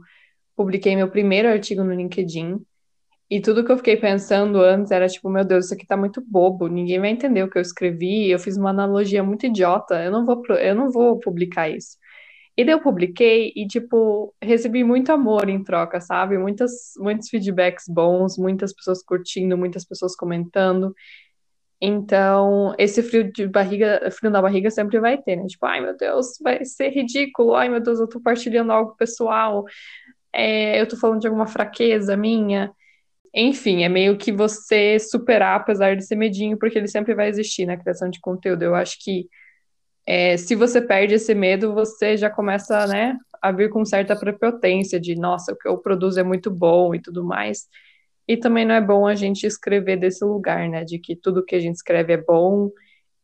[0.55, 2.65] publiquei meu primeiro artigo no LinkedIn
[3.29, 6.21] e tudo que eu fiquei pensando antes era tipo, meu Deus, isso aqui tá muito
[6.21, 10.11] bobo, ninguém vai entender o que eu escrevi, eu fiz uma analogia muito idiota, eu
[10.11, 11.97] não vou, eu não vou publicar isso.
[12.57, 16.37] E daí eu publiquei e, tipo, recebi muito amor em troca, sabe?
[16.37, 20.93] Muitas, muitos feedbacks bons, muitas pessoas curtindo, muitas pessoas comentando.
[21.81, 25.45] Então, esse frio de barriga, frio na barriga sempre vai ter, né?
[25.47, 29.65] Tipo, ai meu Deus, vai ser ridículo, ai meu Deus, eu tô partilhando algo pessoal,
[30.33, 32.71] é, eu tô falando de alguma fraqueza minha.
[33.35, 37.65] Enfim, é meio que você superar, apesar de ser medinho, porque ele sempre vai existir
[37.65, 38.63] na criação de conteúdo.
[38.63, 39.27] Eu acho que
[40.05, 44.99] é, se você perde esse medo, você já começa, né, a vir com certa prepotência
[44.99, 47.67] de, nossa, o que eu produzo é muito bom e tudo mais.
[48.27, 51.55] E também não é bom a gente escrever desse lugar, né, de que tudo que
[51.55, 52.71] a gente escreve é bom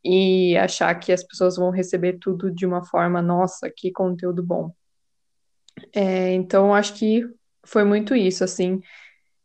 [0.04, 4.72] e achar que as pessoas vão receber tudo de uma forma, nossa, que conteúdo bom.
[5.94, 7.24] É, então, acho que
[7.64, 8.82] foi muito isso, assim,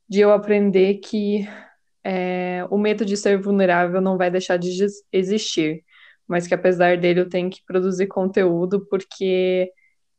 [0.09, 1.47] de eu aprender que
[2.05, 4.71] é, o medo de ser vulnerável não vai deixar de
[5.12, 5.85] existir,
[6.27, 9.71] mas que apesar dele eu tenho que produzir conteúdo porque,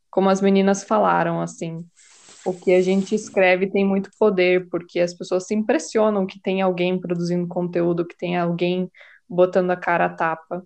[0.10, 1.86] como as meninas falaram, assim,
[2.46, 6.62] o que a gente escreve tem muito poder, porque as pessoas se impressionam que tem
[6.62, 8.90] alguém produzindo conteúdo, que tem alguém
[9.28, 10.66] botando a cara a tapa.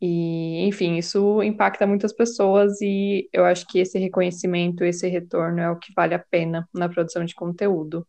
[0.00, 5.70] E, enfim, isso impacta muitas pessoas e eu acho que esse reconhecimento, esse retorno é
[5.70, 8.06] o que vale a pena na produção de conteúdo.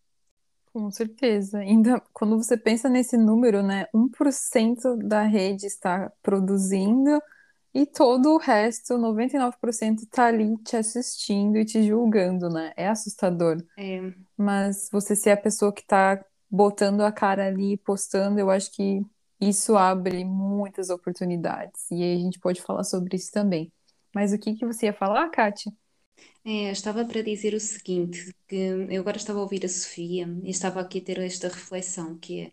[0.74, 1.60] Com certeza.
[1.60, 3.88] Ainda quando você pensa nesse número, né?
[3.94, 7.22] 1% da rede está produzindo
[7.74, 12.74] e todo o resto, 99%, está ali te assistindo e te julgando, né?
[12.76, 13.64] É assustador.
[13.78, 14.14] É.
[14.38, 19.02] Mas você ser a pessoa que está botando a cara ali, postando, eu acho que
[19.40, 21.90] isso abre muitas oportunidades.
[21.90, 23.72] E aí a gente pode falar sobre isso também.
[24.14, 25.72] Mas o que que você ia falar, Kátia?
[26.44, 30.50] É, estava para dizer o seguinte, que eu agora estava a ouvir a Sofia e
[30.50, 32.52] estava aqui a ter esta reflexão, que é,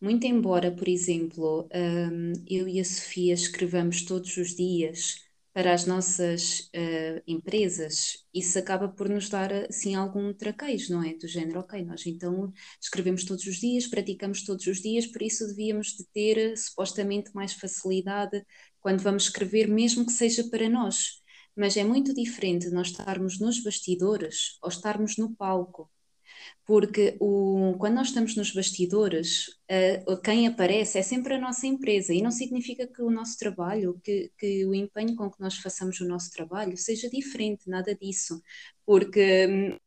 [0.00, 5.24] muito embora, por exemplo, hum, eu e a Sofia escrevamos todos os dias
[5.54, 11.14] para as nossas uh, empresas, isso acaba por nos dar assim algum traquejo, não é?
[11.14, 15.46] Do género, ok, nós então escrevemos todos os dias, praticamos todos os dias, por isso
[15.48, 18.44] devíamos de ter supostamente mais facilidade
[18.80, 21.19] quando vamos escrever, mesmo que seja para nós
[21.60, 25.90] mas é muito diferente nós estarmos nos bastidores ou estarmos no palco.
[26.64, 29.48] Porque o, quando nós estamos nos bastidores,
[30.08, 34.00] uh, quem aparece é sempre a nossa empresa e não significa que o nosso trabalho,
[34.02, 38.42] que, que o empenho com que nós façamos o nosso trabalho seja diferente, nada disso.
[38.86, 39.78] Porque hum,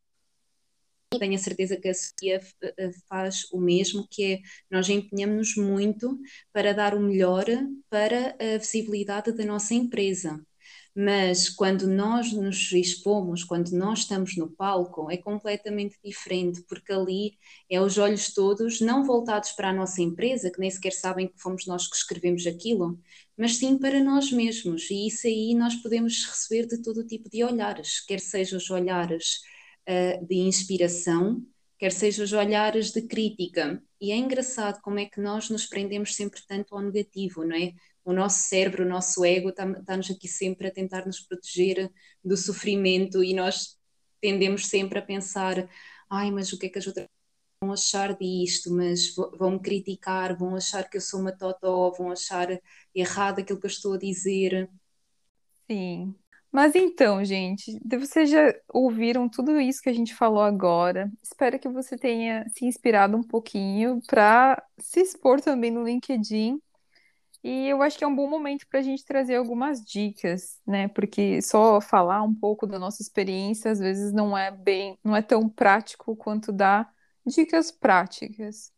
[1.18, 6.18] tenho a certeza que a Sofia eh, faz o mesmo, que é nós empenhamos-nos muito
[6.52, 7.46] para dar o melhor
[7.90, 10.40] para a visibilidade da nossa empresa.
[10.96, 17.36] Mas quando nós nos expomos, quando nós estamos no palco, é completamente diferente, porque ali
[17.68, 21.40] é os olhos todos não voltados para a nossa empresa, que nem sequer sabem que
[21.40, 22.96] fomos nós que escrevemos aquilo,
[23.36, 24.88] mas sim para nós mesmos.
[24.88, 29.40] E isso aí nós podemos receber de todo tipo de olhares, quer sejam os olhares
[29.88, 31.44] uh, de inspiração,
[31.76, 33.82] quer sejam os olhares de crítica.
[34.00, 37.72] E é engraçado como é que nós nos prendemos sempre tanto ao negativo, não é?
[38.04, 41.90] O nosso cérebro, o nosso ego está-nos aqui sempre a tentar nos proteger
[42.22, 43.78] do sofrimento e nós
[44.20, 45.68] tendemos sempre a pensar,
[46.08, 47.08] ai, mas o que é que as outras
[47.60, 52.10] vão achar disto, mas vão me criticar, vão achar que eu sou uma totó, vão
[52.10, 52.48] achar
[52.94, 54.68] errado aquilo que eu estou a dizer.
[55.70, 56.14] Sim.
[56.52, 61.10] Mas então, gente, vocês já ouviram tudo isso que a gente falou agora.
[61.20, 66.60] Espero que você tenha se inspirado um pouquinho para se expor também no LinkedIn
[67.44, 70.88] e eu acho que é um bom momento para a gente trazer algumas dicas, né?
[70.88, 75.20] Porque só falar um pouco da nossa experiência às vezes não é bem, não é
[75.20, 76.90] tão prático quanto dar
[77.26, 78.72] dicas práticas.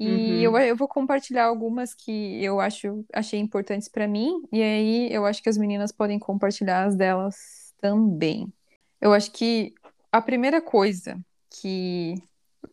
[0.00, 0.56] E uhum.
[0.56, 5.24] eu, eu vou compartilhar algumas que eu acho achei importantes para mim, e aí eu
[5.24, 8.52] acho que as meninas podem compartilhar as delas também.
[9.00, 9.74] Eu acho que
[10.10, 12.14] a primeira coisa que,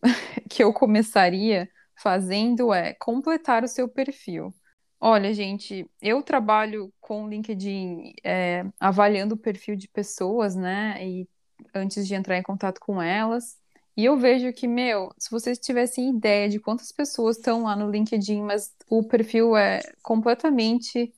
[0.49, 4.51] que eu começaria fazendo é completar o seu perfil.
[5.01, 10.97] Olha, gente, eu trabalho com o LinkedIn é, avaliando o perfil de pessoas, né?
[11.05, 11.27] E
[11.73, 13.57] antes de entrar em contato com elas.
[13.95, 17.89] E eu vejo que, meu, se vocês tivessem ideia de quantas pessoas estão lá no
[17.89, 21.13] LinkedIn, mas o perfil é completamente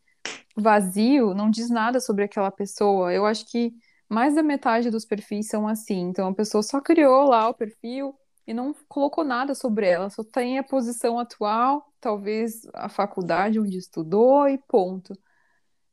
[0.56, 3.14] vazio, não diz nada sobre aquela pessoa.
[3.14, 3.74] Eu acho que
[4.10, 6.02] mais da metade dos perfis são assim.
[6.02, 8.16] Então a pessoa só criou lá o perfil,
[8.48, 13.78] e não colocou nada sobre ela, só tem a posição atual, talvez a faculdade onde
[13.78, 15.18] estudou e ponto.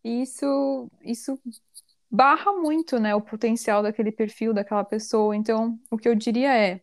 [0.02, 1.40] E isso, isso
[2.10, 5.36] barra muito, né, o potencial daquele perfil, daquela pessoa.
[5.36, 6.80] Então, o que eu diria é,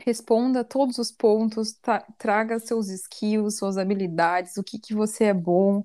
[0.00, 5.34] responda todos os pontos, tra traga seus skills, suas habilidades, o que que você é
[5.34, 5.84] bom,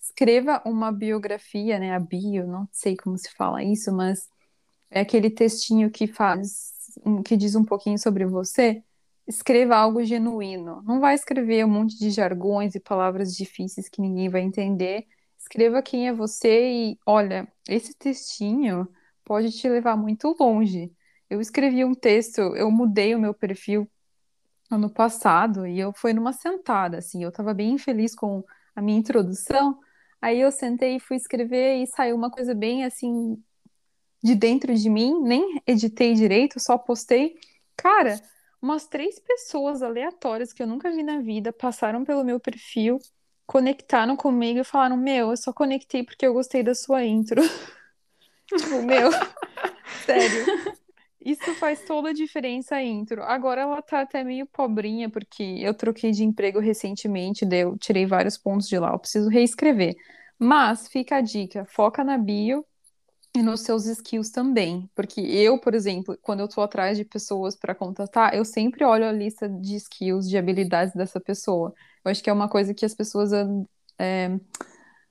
[0.00, 4.28] escreva uma biografia, né, a bio, não sei como se fala isso, mas
[4.90, 6.72] é aquele textinho que faz,
[7.24, 8.82] que diz um pouquinho sobre você,
[9.28, 10.82] escreva algo genuíno.
[10.84, 15.06] Não vai escrever um monte de jargões e palavras difíceis que ninguém vai entender.
[15.38, 18.88] Escreva quem é você e, olha, esse textinho
[19.22, 20.90] pode te levar muito longe.
[21.28, 23.88] Eu escrevi um texto, eu mudei o meu perfil
[24.70, 28.42] ano passado e eu fui numa sentada, assim, eu estava bem feliz com
[28.74, 29.78] a minha introdução.
[30.20, 33.42] Aí eu sentei e fui escrever e saiu uma coisa bem assim
[34.22, 37.38] de dentro de mim, nem editei direito, só postei.
[37.76, 38.20] Cara,
[38.60, 42.98] umas três pessoas aleatórias que eu nunca vi na vida passaram pelo meu perfil,
[43.46, 47.40] conectaram comigo e falaram: Meu, eu só conectei porque eu gostei da sua intro.
[48.46, 49.10] tipo, meu,
[50.04, 50.46] sério.
[51.20, 53.22] Isso faz toda a diferença a intro.
[53.22, 58.06] Agora ela tá até meio pobrinha, porque eu troquei de emprego recentemente, daí eu tirei
[58.06, 59.94] vários pontos de lá, eu preciso reescrever.
[60.38, 62.64] Mas fica a dica, foca na bio
[63.38, 64.90] e nos seus skills também.
[64.94, 69.06] Porque eu, por exemplo, quando eu tô atrás de pessoas para contatar, eu sempre olho
[69.06, 71.72] a lista de skills, de habilidades dessa pessoa.
[72.04, 73.30] Eu acho que é uma coisa que as pessoas
[73.98, 74.38] é,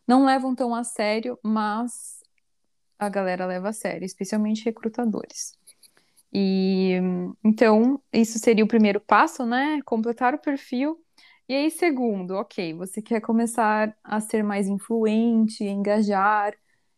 [0.06, 2.18] não levam tão a sério, mas
[3.00, 5.58] a galera leva a sério, especialmente recrutadores.
[6.34, 6.96] E
[7.44, 9.80] então, isso seria o primeiro passo, né?
[9.86, 11.00] Completar o perfil.
[11.48, 16.54] E aí, segundo, ok, você quer começar a ser mais influente, engajar,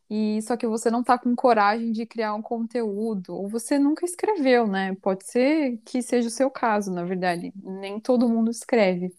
[0.09, 4.03] e só que você não está com coragem de criar um conteúdo, ou você nunca
[4.05, 4.95] escreveu, né?
[5.01, 7.53] Pode ser que seja o seu caso, na verdade.
[7.55, 9.13] Nem todo mundo escreve.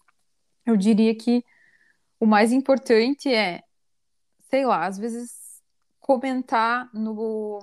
[0.65, 1.43] Eu diria que
[2.19, 3.63] o mais importante é,
[4.49, 5.31] sei lá, às vezes
[5.99, 7.59] comentar no,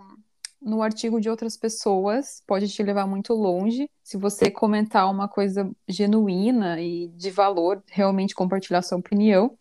[0.61, 3.91] no artigo de outras pessoas pode te levar muito longe.
[4.03, 9.59] Se você comentar uma coisa genuína e de valor, realmente compartilhar sua opinião,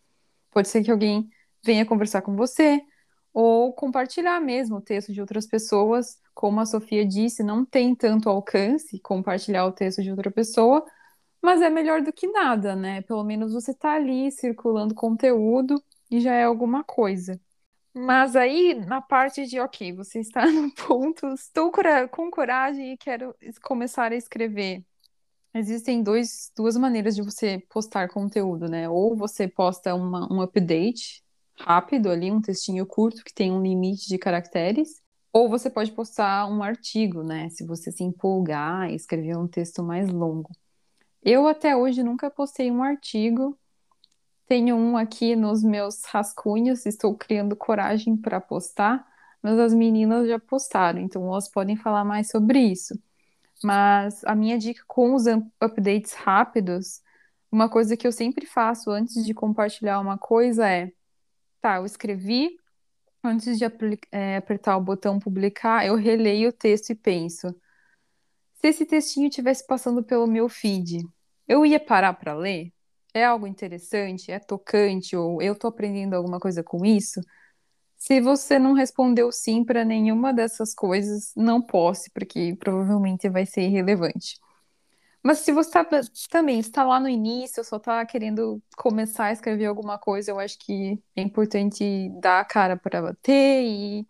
[0.51, 1.29] pode ser que alguém
[1.61, 2.81] venha conversar com você
[3.39, 6.19] ou compartilhar mesmo o texto de outras pessoas.
[6.33, 10.83] Como a Sofia disse, não tem tanto alcance compartilhar o texto de outra pessoa,
[11.39, 13.03] mas é melhor do que nada, né?
[13.03, 15.79] Pelo menos você está ali circulando conteúdo
[16.09, 17.39] e já é alguma coisa.
[17.93, 21.71] Mas aí, na parte de, ok, você está no ponto, estou
[22.09, 24.83] com coragem e quero começar a escrever.
[25.53, 28.89] Existem dois, duas maneiras de você postar conteúdo, né?
[28.89, 31.23] Ou você posta uma, um update
[31.59, 35.01] rápido ali, um textinho curto que tem um limite de caracteres,
[35.33, 37.49] ou você pode postar um artigo, né?
[37.49, 40.51] Se você se empolgar e escrever um texto mais longo.
[41.23, 43.57] Eu até hoje nunca postei um artigo
[44.47, 49.05] tenho um aqui nos meus rascunhos, estou criando coragem para postar,
[49.43, 52.97] mas as meninas já postaram, então elas podem falar mais sobre isso.
[53.63, 55.25] Mas a minha dica com os
[55.61, 57.01] updates rápidos,
[57.51, 60.93] uma coisa que eu sempre faço antes de compartilhar uma coisa é:
[61.67, 62.57] tá, eu escrevi,
[63.23, 63.65] antes de
[64.11, 67.53] é, apertar o botão publicar, eu releio o texto e penso:
[68.55, 71.03] se esse textinho estivesse passando pelo meu feed,
[71.47, 72.71] eu ia parar para ler?
[73.13, 77.19] é algo interessante, é tocante, ou eu estou aprendendo alguma coisa com isso,
[77.97, 83.63] se você não respondeu sim para nenhuma dessas coisas, não posse, porque provavelmente vai ser
[83.63, 84.39] irrelevante.
[85.23, 85.85] Mas se você tá,
[86.29, 90.57] também está lá no início, só está querendo começar a escrever alguma coisa, eu acho
[90.59, 94.07] que é importante dar a cara para bater e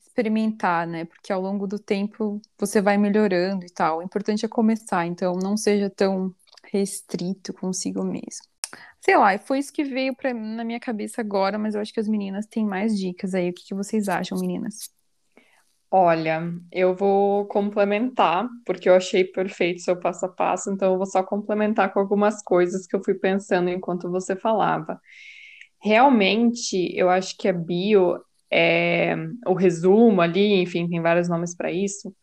[0.00, 1.04] experimentar, né?
[1.04, 3.98] Porque ao longo do tempo você vai melhorando e tal.
[3.98, 6.34] O importante é começar, então não seja tão
[6.64, 8.46] restrito consigo mesmo.
[9.00, 12.00] Sei lá, foi isso que veio pra, na minha cabeça agora, mas eu acho que
[12.00, 13.50] as meninas têm mais dicas aí.
[13.50, 14.90] O que, que vocês acham, meninas?
[15.98, 21.06] Olha, eu vou complementar, porque eu achei perfeito seu passo a passo, então eu vou
[21.06, 25.00] só complementar com algumas coisas que eu fui pensando enquanto você falava.
[25.82, 28.20] Realmente, eu acho que a bio
[28.50, 29.16] é
[29.46, 32.14] o resumo ali, enfim, tem vários nomes para isso.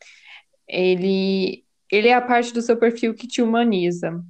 [0.68, 4.24] Ele, ele é a parte do seu perfil que te humaniza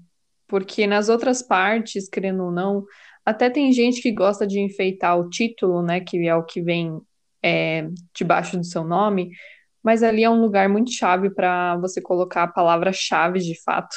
[0.47, 2.85] porque nas outras partes, querendo ou não,
[3.25, 7.01] até tem gente que gosta de enfeitar o título, né, que é o que vem
[7.43, 9.31] é, debaixo do seu nome,
[9.83, 13.95] mas ali é um lugar muito chave para você colocar a palavra-chave de fato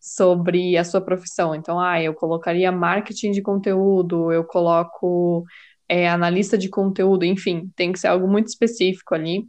[0.00, 1.54] sobre a sua profissão.
[1.54, 5.44] Então, ah, eu colocaria marketing de conteúdo, eu coloco
[5.88, 9.46] é, analista de conteúdo, enfim, tem que ser algo muito específico ali.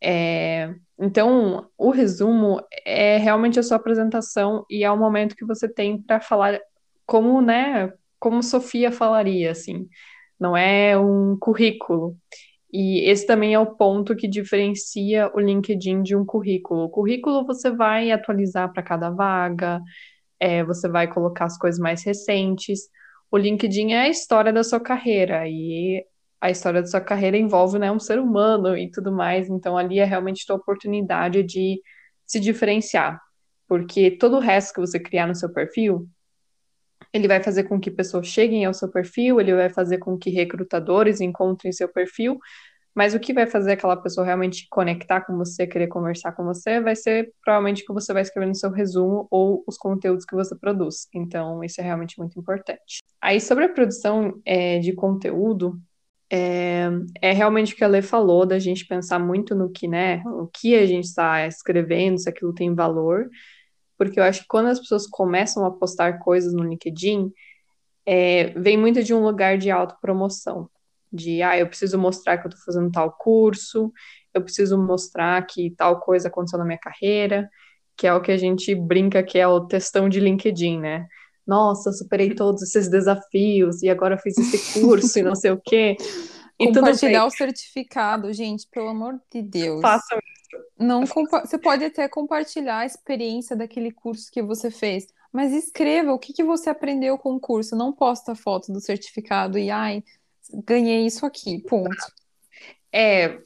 [0.00, 5.68] É, então, o resumo é realmente a sua apresentação e é o momento que você
[5.68, 6.58] tem para falar
[7.06, 9.88] como, né, como Sofia falaria, assim.
[10.40, 12.16] não é um currículo.
[12.78, 16.84] E esse também é o ponto que diferencia o LinkedIn de um currículo.
[16.84, 19.80] O currículo você vai atualizar para cada vaga,
[20.38, 22.80] é, você vai colocar as coisas mais recentes.
[23.30, 26.04] O LinkedIn é a história da sua carreira e
[26.38, 29.48] a história da sua carreira envolve né, um ser humano e tudo mais.
[29.48, 31.80] Então ali é realmente a oportunidade de
[32.26, 33.18] se diferenciar,
[33.66, 36.06] porque todo o resto que você criar no seu perfil
[37.12, 40.30] ele vai fazer com que pessoas cheguem ao seu perfil, ele vai fazer com que
[40.30, 42.38] recrutadores encontrem seu perfil,
[42.96, 46.80] mas o que vai fazer aquela pessoa realmente conectar com você, querer conversar com você,
[46.80, 50.34] vai ser provavelmente o que você vai escrever no seu resumo ou os conteúdos que
[50.34, 51.06] você produz.
[51.14, 53.02] Então, isso é realmente muito importante.
[53.20, 55.78] Aí, sobre a produção é, de conteúdo,
[56.30, 56.88] é,
[57.20, 60.46] é, realmente o que a Lê falou, da gente pensar muito no que, né, o
[60.46, 63.28] que a gente está escrevendo, se aquilo tem valor,
[63.96, 67.32] porque eu acho que quando as pessoas começam a postar coisas no LinkedIn,
[68.04, 70.68] é, vem muito de um lugar de autopromoção,
[71.12, 73.92] de, ah, eu preciso mostrar que eu estou fazendo tal curso,
[74.32, 77.48] eu preciso mostrar que tal coisa aconteceu na minha carreira,
[77.96, 81.06] que é o que a gente brinca que é o testão de LinkedIn, né?
[81.46, 85.96] Nossa, superei todos esses desafios e agora fiz esse curso e não sei o quê.
[86.58, 89.80] E Compartilhar o certificado, gente, pelo amor de Deus.
[89.80, 90.18] Façam
[90.78, 96.18] não Você pode até compartilhar a experiência daquele curso que você fez, mas escreva o
[96.18, 97.76] que, que você aprendeu com o curso.
[97.76, 100.02] Não posta foto do certificado e, ai,
[100.64, 101.96] ganhei isso aqui, ponto.
[102.92, 103.38] É,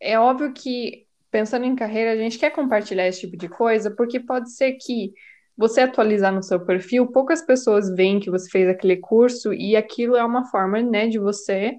[0.00, 4.20] é óbvio que, pensando em carreira, a gente quer compartilhar esse tipo de coisa, porque
[4.20, 5.12] pode ser que
[5.56, 10.16] você atualizar no seu perfil, poucas pessoas veem que você fez aquele curso e aquilo
[10.16, 11.76] é uma forma, né, de você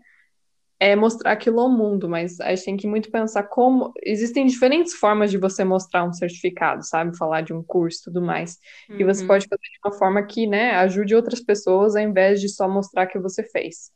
[0.79, 4.93] é mostrar aquilo ao mundo, mas a gente tem que muito pensar como existem diferentes
[4.93, 7.17] formas de você mostrar um certificado, sabe?
[7.17, 8.57] Falar de um curso e tudo mais.
[8.89, 8.99] Uhum.
[8.99, 9.27] E você uhum.
[9.27, 13.07] pode fazer de uma forma que, né, ajude outras pessoas ao invés de só mostrar
[13.07, 13.91] que você fez.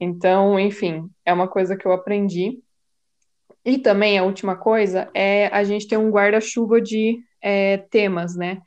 [0.00, 2.58] Então, enfim, é uma coisa que eu aprendi.
[3.64, 8.60] E também a última coisa é a gente ter um guarda-chuva de é, temas, né?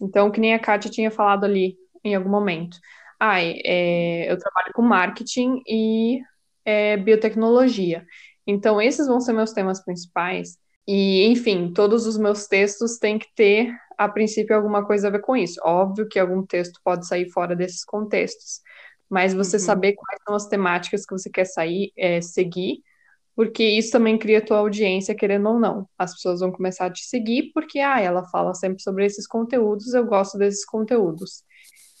[0.00, 2.76] Então, que nem a Kátia tinha falado ali em algum momento.
[3.18, 6.20] Ai, é, eu trabalho com marketing e
[6.64, 8.04] é, biotecnologia.
[8.46, 10.58] Então, esses vão ser meus temas principais.
[10.86, 15.20] E, enfim, todos os meus textos têm que ter, a princípio, alguma coisa a ver
[15.20, 15.60] com isso.
[15.64, 18.60] Óbvio que algum texto pode sair fora desses contextos,
[19.08, 19.62] mas você uhum.
[19.62, 22.82] saber quais são as temáticas que você quer sair, é, seguir,
[23.34, 25.88] porque isso também cria tua audiência, querendo ou não.
[25.96, 29.94] As pessoas vão começar a te seguir porque, ah, ela fala sempre sobre esses conteúdos,
[29.94, 31.44] eu gosto desses conteúdos.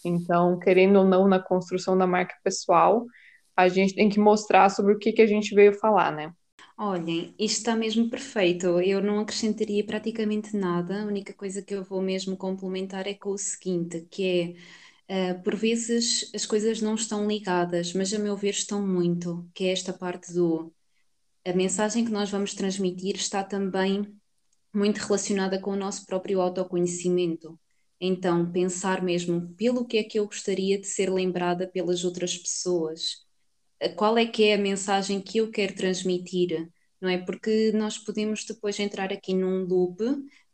[0.04, 3.06] Então, querendo ou não, na construção da marca pessoal,
[3.56, 6.32] a gente tem que mostrar sobre o que, que a gente veio falar, né?
[6.76, 8.80] Olhem, isto está mesmo perfeito.
[8.80, 11.02] Eu não acrescentaria praticamente nada.
[11.02, 14.56] A única coisa que eu vou mesmo complementar é com o seguinte, que
[15.08, 19.48] é, uh, por vezes as coisas não estão ligadas, mas a meu ver estão muito,
[19.54, 20.72] que é esta parte do
[21.44, 24.06] a mensagem que nós vamos transmitir está também
[24.72, 27.58] muito relacionada com o nosso próprio autoconhecimento.
[28.00, 33.24] Então, pensar mesmo pelo que é que eu gostaria de ser lembrada pelas outras pessoas
[33.90, 36.68] qual é que é a mensagem que eu quero transmitir,
[37.00, 37.18] não é?
[37.18, 40.02] Porque nós podemos depois entrar aqui num loop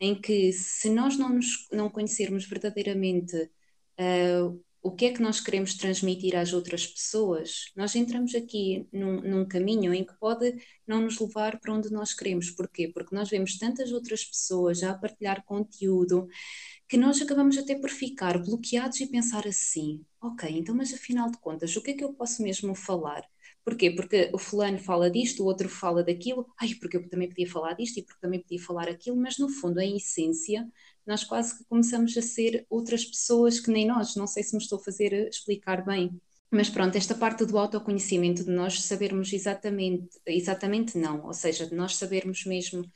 [0.00, 3.36] em que se nós não, nos, não conhecermos verdadeiramente
[4.00, 9.20] uh, o que é que nós queremos transmitir às outras pessoas, nós entramos aqui num,
[9.20, 10.54] num, caminho em que pode
[10.86, 12.50] não nos levar para onde nós queremos.
[12.50, 12.88] Porquê?
[12.88, 16.26] Porque nós vemos tantas outras pessoas já a partilhar conteúdo
[16.88, 21.38] que nós acabamos até por ficar bloqueados e pensar assim: ok, então, mas afinal de
[21.38, 23.22] contas, o que é que eu posso mesmo falar?
[23.62, 23.90] Porquê?
[23.90, 27.74] Porque o fulano fala disto, o outro fala daquilo, ai, porque eu também podia falar
[27.74, 30.66] disto e porque também podia falar aquilo, mas no fundo, em essência,
[31.08, 34.14] nós quase que começamos a ser outras pessoas que nem nós.
[34.14, 36.20] Não sei se me estou a fazer explicar bem.
[36.50, 41.74] Mas pronto, esta parte do autoconhecimento, de nós sabermos exatamente, exatamente não, ou seja, de
[41.74, 42.90] nós sabermos mesmo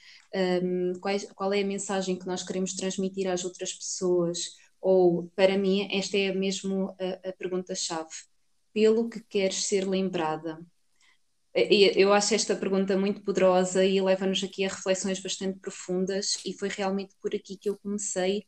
[0.63, 0.93] um,
[1.35, 6.17] qual, é a mensagem que nós queremos transmitir às outras pessoas, ou para mim, esta
[6.17, 8.11] é mesmo a, a pergunta-chave:
[8.73, 10.59] pelo que queres ser lembrada?
[11.55, 16.69] Eu acho esta pergunta muito poderosa e leva-nos aqui a reflexões bastante profundas, e foi
[16.71, 18.47] realmente por aqui que eu comecei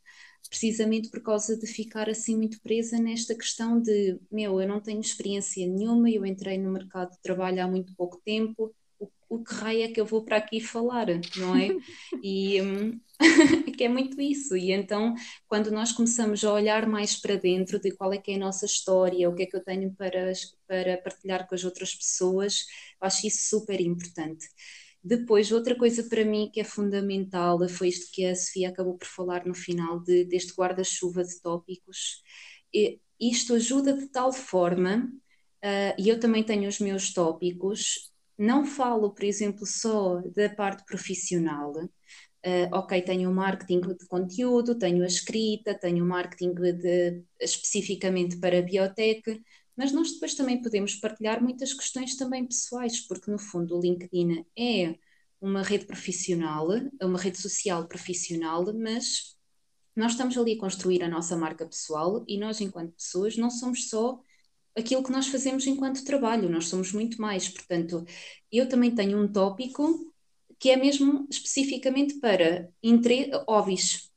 [0.49, 5.01] precisamente por causa de ficar assim muito presa nesta questão de, meu, eu não tenho
[5.01, 8.75] experiência nenhuma, eu entrei no mercado de trabalho há muito pouco tempo,
[9.29, 11.07] o, que raio é que eu vou para aqui falar,
[11.37, 11.71] não é?
[12.23, 13.01] E um,
[13.77, 14.57] que é muito isso.
[14.57, 15.15] E então,
[15.47, 18.67] quando nós começamos a olhar mais para dentro de qual é que é a nossa
[18.67, 20.33] história, o que é que eu tenho para,
[20.67, 22.65] para partilhar com as outras pessoas,
[23.01, 24.47] acho isso super importante.
[25.03, 29.07] Depois, outra coisa para mim que é fundamental foi isto que a Sofia acabou por
[29.07, 32.23] falar no final de, deste guarda-chuva de tópicos.
[32.73, 35.13] E isto ajuda de tal forma
[35.63, 38.13] uh, e eu também tenho os meus tópicos.
[38.37, 41.73] Não falo, por exemplo, só da parte profissional.
[41.73, 48.37] Uh, ok, tenho o marketing de conteúdo, tenho a escrita, tenho o marketing de, especificamente
[48.39, 49.41] para a biotech,
[49.77, 54.45] mas nós depois também podemos partilhar muitas questões também pessoais, porque no fundo o LinkedIn
[54.59, 54.97] é
[55.41, 59.37] uma rede profissional, é uma rede social profissional, mas
[59.97, 63.89] nós estamos ali a construir a nossa marca pessoal e nós, enquanto pessoas, não somos
[63.89, 64.21] só
[64.77, 67.49] aquilo que nós fazemos enquanto trabalho, nós somos muito mais.
[67.49, 68.05] Portanto,
[68.51, 70.13] eu também tenho um tópico
[70.59, 72.71] que é mesmo especificamente para
[73.49, 74.11] hobbies.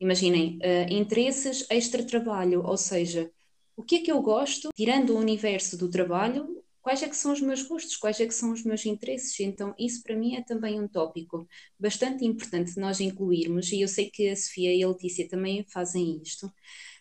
[0.00, 3.30] Imaginem, uh, interesses extra-trabalho, ou seja,
[3.76, 7.32] o que é que eu gosto, tirando o universo do trabalho, quais é que são
[7.32, 9.38] os meus gostos, quais é que são os meus interesses.
[9.40, 11.48] Então, isso para mim é também um tópico
[11.78, 16.20] bastante importante nós incluirmos, e eu sei que a Sofia e a Letícia também fazem
[16.22, 16.52] isto,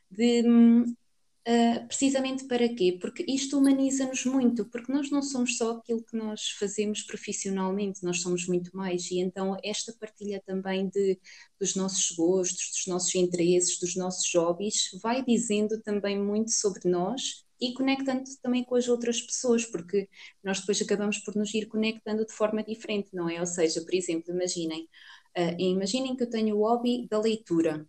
[0.10, 0.44] de
[1.48, 2.98] uh, precisamente para quê?
[3.00, 8.22] Porque isto humaniza-nos muito, porque nós não somos só aquilo que nós fazemos profissionalmente, nós
[8.22, 11.20] somos muito mais, e então esta partilha também de,
[11.60, 17.46] dos nossos gostos, dos nossos interesses, dos nossos hobbies, vai dizendo também muito sobre nós
[17.60, 20.10] e conectando também com as outras pessoas, porque
[20.44, 23.40] nós depois acabamos por nos ir conectando de forma diferente, não é?
[23.40, 24.90] Ou seja, por exemplo, imaginem,
[25.38, 27.88] uh, imaginem que eu tenho o hobby da leitura.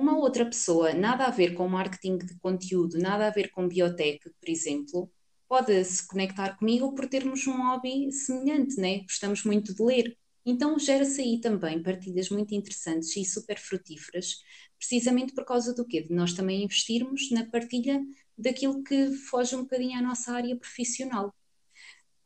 [0.00, 4.18] Uma outra pessoa, nada a ver com marketing de conteúdo, nada a ver com biotech,
[4.40, 5.12] por exemplo,
[5.46, 9.00] pode se conectar comigo por termos um hobby semelhante, né?
[9.00, 10.16] Gostamos muito de ler.
[10.46, 14.36] Então gera-se aí também partilhas muito interessantes e super frutíferas,
[14.78, 16.00] precisamente por causa do quê?
[16.00, 18.02] De nós também investirmos na partilha
[18.38, 21.34] daquilo que foge um bocadinho à nossa área profissional.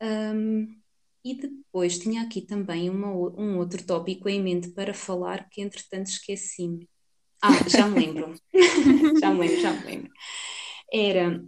[0.01, 0.79] Um,
[1.25, 6.07] e depois tinha aqui também uma, um outro tópico em mente para falar que entretanto
[6.07, 6.87] esqueci-me.
[7.47, 8.33] Ah, já me lembro.
[9.21, 10.11] já me lembro, já me lembro.
[10.91, 11.45] Era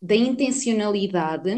[0.00, 1.50] da intencionalidade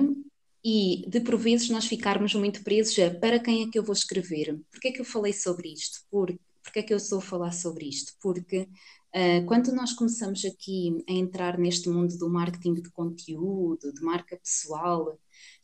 [0.65, 3.93] e de por vezes nós ficarmos muito presos a para quem é que eu vou
[3.93, 4.59] escrever.
[4.71, 6.01] Porquê é que eu falei sobre isto?
[6.11, 8.15] Por, porquê é que eu estou a falar sobre isto?
[8.23, 8.67] Porque
[9.13, 14.37] Uh, quando nós começamos aqui a entrar neste mundo do marketing de conteúdo, de marca
[14.37, 15.19] pessoal,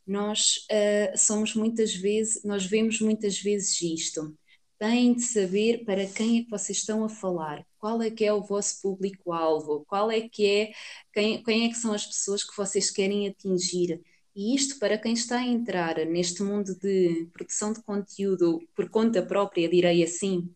[0.05, 4.37] nós uh, somos muitas vezes, nós vemos muitas vezes isto.
[4.77, 8.33] Têm de saber para quem é que vocês estão a falar, qual é que é
[8.33, 10.71] o vosso público-alvo, qual é que é,
[11.13, 14.01] quem, quem é que são as pessoas que vocês querem atingir.
[14.35, 19.21] E isto para quem está a entrar neste mundo de produção de conteúdo por conta
[19.21, 20.49] própria, direi assim,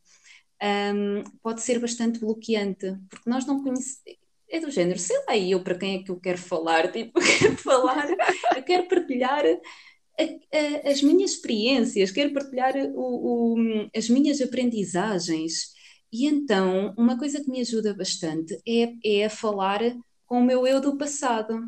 [0.62, 4.20] um, pode ser bastante bloqueante, porque nós não conhecemos.
[4.54, 6.92] É do género, sei lá, eu para quem é que eu quero falar?
[6.94, 8.08] Tipo, quero falar,
[8.56, 15.74] eu quero partilhar a, a, as minhas experiências, quero partilhar o, o, as minhas aprendizagens.
[16.12, 19.82] E então, uma coisa que me ajuda bastante é, é a falar
[20.26, 21.62] com o meu eu do passado.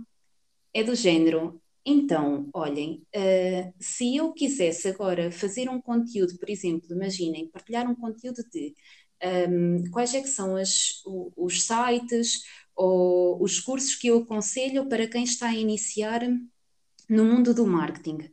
[0.73, 6.87] É do género, então, olhem, uh, se eu quisesse agora fazer um conteúdo, por exemplo,
[6.95, 8.73] imaginem, partilhar um conteúdo de
[9.21, 11.01] um, ehm, quais é que são as,
[11.35, 12.43] os sites
[12.75, 16.21] ou os cursos que eu aconselho para quem está a iniciar
[17.09, 18.32] no mundo do marketing.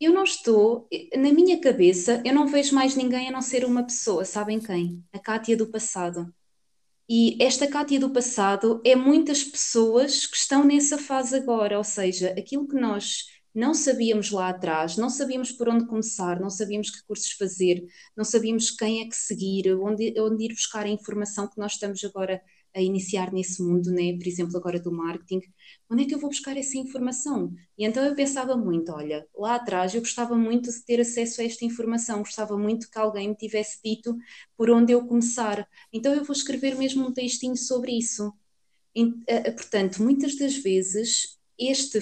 [0.00, 3.82] Eu não estou, na minha cabeça, eu não vejo mais ninguém a não ser uma
[3.82, 5.04] pessoa, sabem quem?
[5.12, 6.32] A Cátia do passado.
[7.08, 12.34] E esta Cátia do passado é muitas pessoas que estão nessa fase agora, ou seja,
[12.38, 13.24] aquilo que nós
[13.58, 17.84] não sabíamos lá atrás, não sabíamos por onde começar, não sabíamos que cursos fazer,
[18.16, 22.04] não sabíamos quem é que seguir, onde, onde ir buscar a informação que nós estamos
[22.04, 22.40] agora
[22.72, 24.16] a iniciar nesse mundo, né?
[24.16, 25.40] por exemplo, agora do marketing,
[25.90, 27.52] onde é que eu vou buscar essa informação?
[27.76, 31.44] E então eu pensava muito, olha, lá atrás eu gostava muito de ter acesso a
[31.44, 34.16] esta informação, gostava muito que alguém me tivesse dito
[34.56, 35.68] por onde eu começar.
[35.92, 38.32] Então eu vou escrever mesmo um textinho sobre isso.
[38.94, 42.00] E, uh, portanto, muitas das vezes, este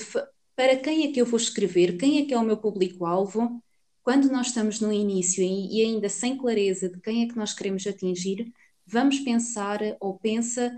[0.57, 3.63] para quem é que eu vou escrever, quem é que é o meu público-alvo,
[4.03, 7.87] quando nós estamos no início e, ainda sem clareza de quem é que nós queremos
[7.87, 8.53] atingir,
[8.87, 10.75] vamos pensar ou pensa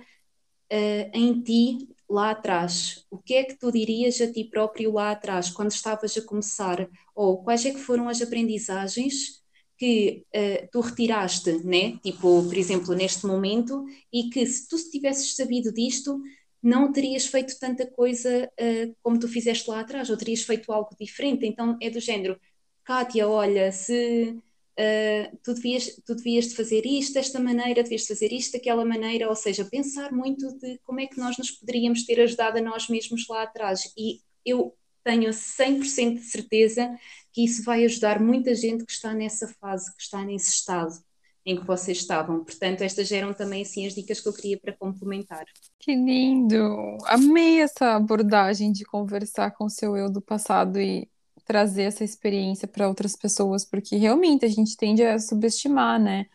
[0.72, 3.04] uh, em ti lá atrás.
[3.10, 6.88] O que é que tu dirias a ti próprio lá atrás, quando estavas a começar?
[7.14, 9.42] Ou quais é que foram as aprendizagens
[9.76, 11.98] que uh, tu retiraste, né?
[12.02, 16.20] Tipo, por exemplo, neste momento, e que se tu tivesses sabido disto,
[16.62, 20.90] não terias feito tanta coisa uh, como tu fizeste lá atrás, ou terias feito algo
[20.98, 21.46] diferente.
[21.46, 22.38] Então é do género,
[22.84, 24.34] Kátia, olha, se
[24.78, 28.84] uh, tu, devias, tu devias de fazer isto desta maneira, devias de fazer isto daquela
[28.84, 32.62] maneira, ou seja, pensar muito de como é que nós nos poderíamos ter ajudado a
[32.62, 33.92] nós mesmos lá atrás.
[33.96, 36.94] E eu tenho 100% de certeza
[37.32, 41.07] que isso vai ajudar muita gente que está nessa fase, que está nesse estado
[41.48, 42.44] em que vocês estavam.
[42.44, 45.44] Portanto, estas eram também assim as dicas que eu queria para complementar.
[45.78, 46.98] Que lindo!
[47.06, 51.08] Amei essa abordagem de conversar com o seu eu do passado e
[51.44, 56.26] trazer essa experiência para outras pessoas, porque realmente a gente tende a subestimar, né?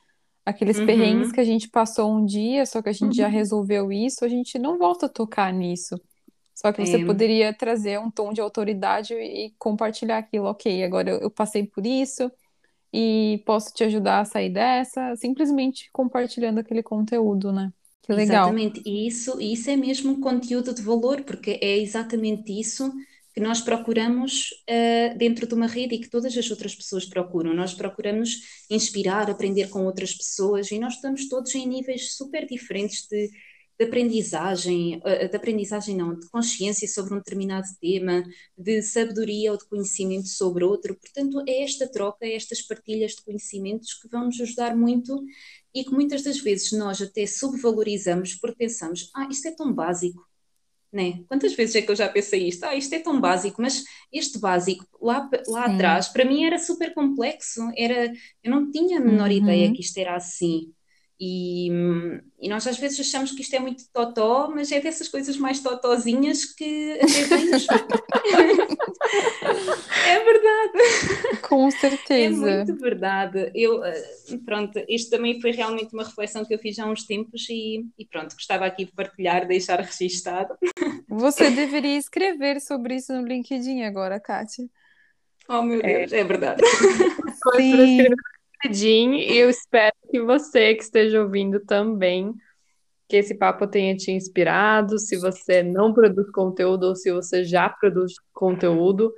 [0.46, 0.82] Aqueles Uhum.
[0.82, 3.30] perrengues que a gente passou um dia, só que a gente já Uhum.
[3.30, 5.96] resolveu isso, a gente não volta a tocar nisso.
[6.56, 7.00] Só que você É.
[7.00, 10.46] poderia trazer um tom de autoridade e compartilhar aquilo.
[10.48, 12.32] Ok, agora eu, eu passei por isso
[12.94, 17.74] e posso te ajudar a sair dessa, simplesmente compartilhando aquele conteúdo, né?
[18.04, 18.44] Que legal.
[18.44, 22.94] Exatamente, e isso, isso é mesmo conteúdo de valor, porque é exatamente isso
[23.34, 27.54] que nós procuramos uh, dentro de uma rede e que todas as outras pessoas procuram.
[27.54, 33.08] Nós procuramos inspirar, aprender com outras pessoas e nós estamos todos em níveis super diferentes
[33.10, 33.32] de,
[33.80, 38.24] de aprendizagem, uh, de aprendizagem não, de consciência sobre um determinado tema,
[38.58, 40.96] de sabedoria ou de conhecimento sobre outro.
[41.00, 45.24] Portanto, é esta troca, é estas partilhas de conhecimentos que vão nos ajudar muito
[45.74, 50.26] e que muitas das vezes nós até subvalorizamos porque pensamos, ah, isto é tão básico,
[50.92, 51.24] né?
[51.28, 52.64] Quantas vezes é que eu já pensei isto?
[52.66, 56.94] Ah, isto é tão básico, mas este básico lá, lá atrás, para mim era super
[56.94, 58.12] complexo, era,
[58.44, 59.38] eu não tinha a menor Uhum.
[59.38, 60.72] ideia que isto era assim.
[61.26, 61.70] E,
[62.42, 65.62] e nós às vezes achamos que isto é muito totó, mas é dessas coisas mais
[65.62, 67.66] totozinhas que até vem nos...
[70.06, 71.40] É verdade.
[71.48, 72.36] Com É certeza.
[72.36, 73.52] muito verdade.
[73.56, 74.04] Eu, eh,
[74.46, 78.06] pronto, isto também foi realmente uma reflexão que eu fiz há uns tempos e, e
[78.06, 80.54] pronto, gostava aqui de partilhar, deixar registado.
[81.08, 84.66] Você deveria escrever sobre isso no LinkedIn agora, Kátia.
[85.48, 86.62] Oh meu Deus, é, verdade.
[87.42, 88.08] Coisa para Sim.
[88.64, 92.34] LinkedIn e eu espero que você que esteja ouvindo também,
[93.08, 97.70] que esse papo tenha te inspirado, se você não produz conteúdo ou se você já
[97.70, 99.14] produz conteúdo,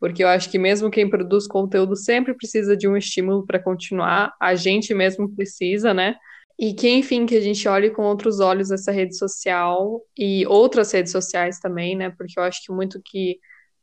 [0.00, 4.34] porque eu acho que mesmo quem produz conteúdo sempre precisa de um estímulo para continuar,
[4.40, 6.16] a gente mesmo precisa, né?
[6.58, 10.90] E que, enfim, que a gente olhe com outros olhos essa rede social e outras
[10.92, 12.10] redes sociais também, né?
[12.10, 13.38] Porque eu acho que muito que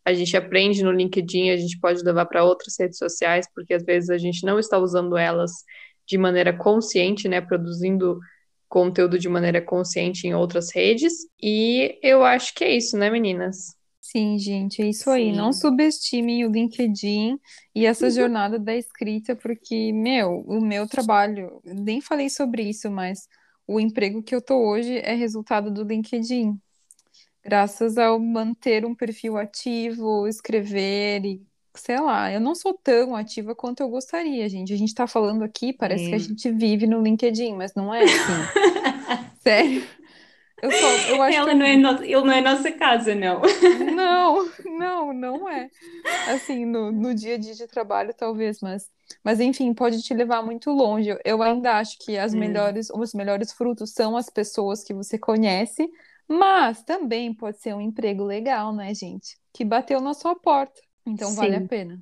[0.06, 3.84] a gente aprende no LinkedIn, a gente pode levar para outras redes sociais, porque às
[3.84, 5.52] vezes a gente não está usando elas
[6.08, 7.42] de maneira consciente, né?
[7.42, 8.20] Produzindo
[8.70, 11.14] conteúdo de maneira consciente em outras redes.
[11.42, 13.76] E eu acho que é isso, né, meninas?
[14.00, 15.32] Sim, gente, é isso aí.
[15.32, 15.62] Não Sim.
[15.62, 17.40] subestimem o LinkedIn
[17.74, 23.28] e essa jornada da escrita, porque, meu, o meu trabalho, nem falei sobre isso, mas
[23.68, 26.56] o emprego que eu tô hoje é resultado do LinkedIn.
[27.46, 31.42] Graças ao manter um perfil ativo, escrever e,
[31.76, 34.74] sei lá, eu não sou tão ativa quanto eu gostaria, gente.
[34.74, 38.06] A gente tá falando aqui, parece que a gente vive no LinkedIn, mas não é
[38.06, 38.50] assim.
[39.44, 39.88] Sério.
[40.62, 42.04] Eu só, eu acho que Ela eu- não é no...
[42.04, 43.42] Ele não é nossa casa, não.
[43.96, 45.70] Não, não, não é.
[46.26, 48.90] Assim, no, no dia a dia de trabalho, talvez, mas,
[49.24, 51.16] mas enfim, pode te levar muito longe.
[51.24, 52.38] Eu, ainda acho que as É.
[52.38, 55.90] melhores, os melhores frutos são as pessoas que você conhece,
[56.28, 59.38] mas também pode ser um emprego legal, né, gente?
[59.54, 60.80] Que bateu na sua porta.
[61.06, 61.68] Então vale a Sim.
[61.68, 62.00] pena.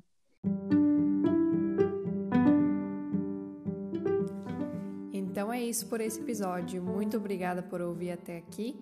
[5.12, 6.82] Então é isso por esse episódio.
[6.82, 8.76] Muito obrigada por ouvir até aqui.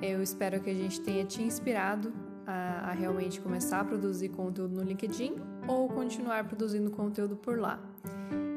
[0.00, 2.12] Eu espero que a gente tenha te inspirado
[2.46, 7.89] a, a realmente começar a produzir conteúdo no LinkedIn ou continuar produzindo conteúdo por lá.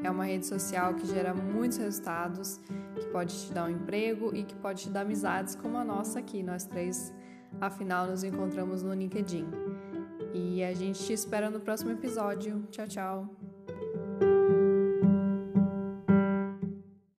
[0.02, 2.60] É uma rede social que gera muitos resultados,
[2.94, 6.18] que pode te dar um emprego e que pode te dar amizades como a nossa
[6.18, 6.42] aqui.
[6.42, 7.12] Nós três,
[7.60, 9.46] afinal, nos encontramos no LinkedIn.
[10.34, 12.66] E a gente te espera no próximo episódio.
[12.70, 13.53] Tchau, tchau.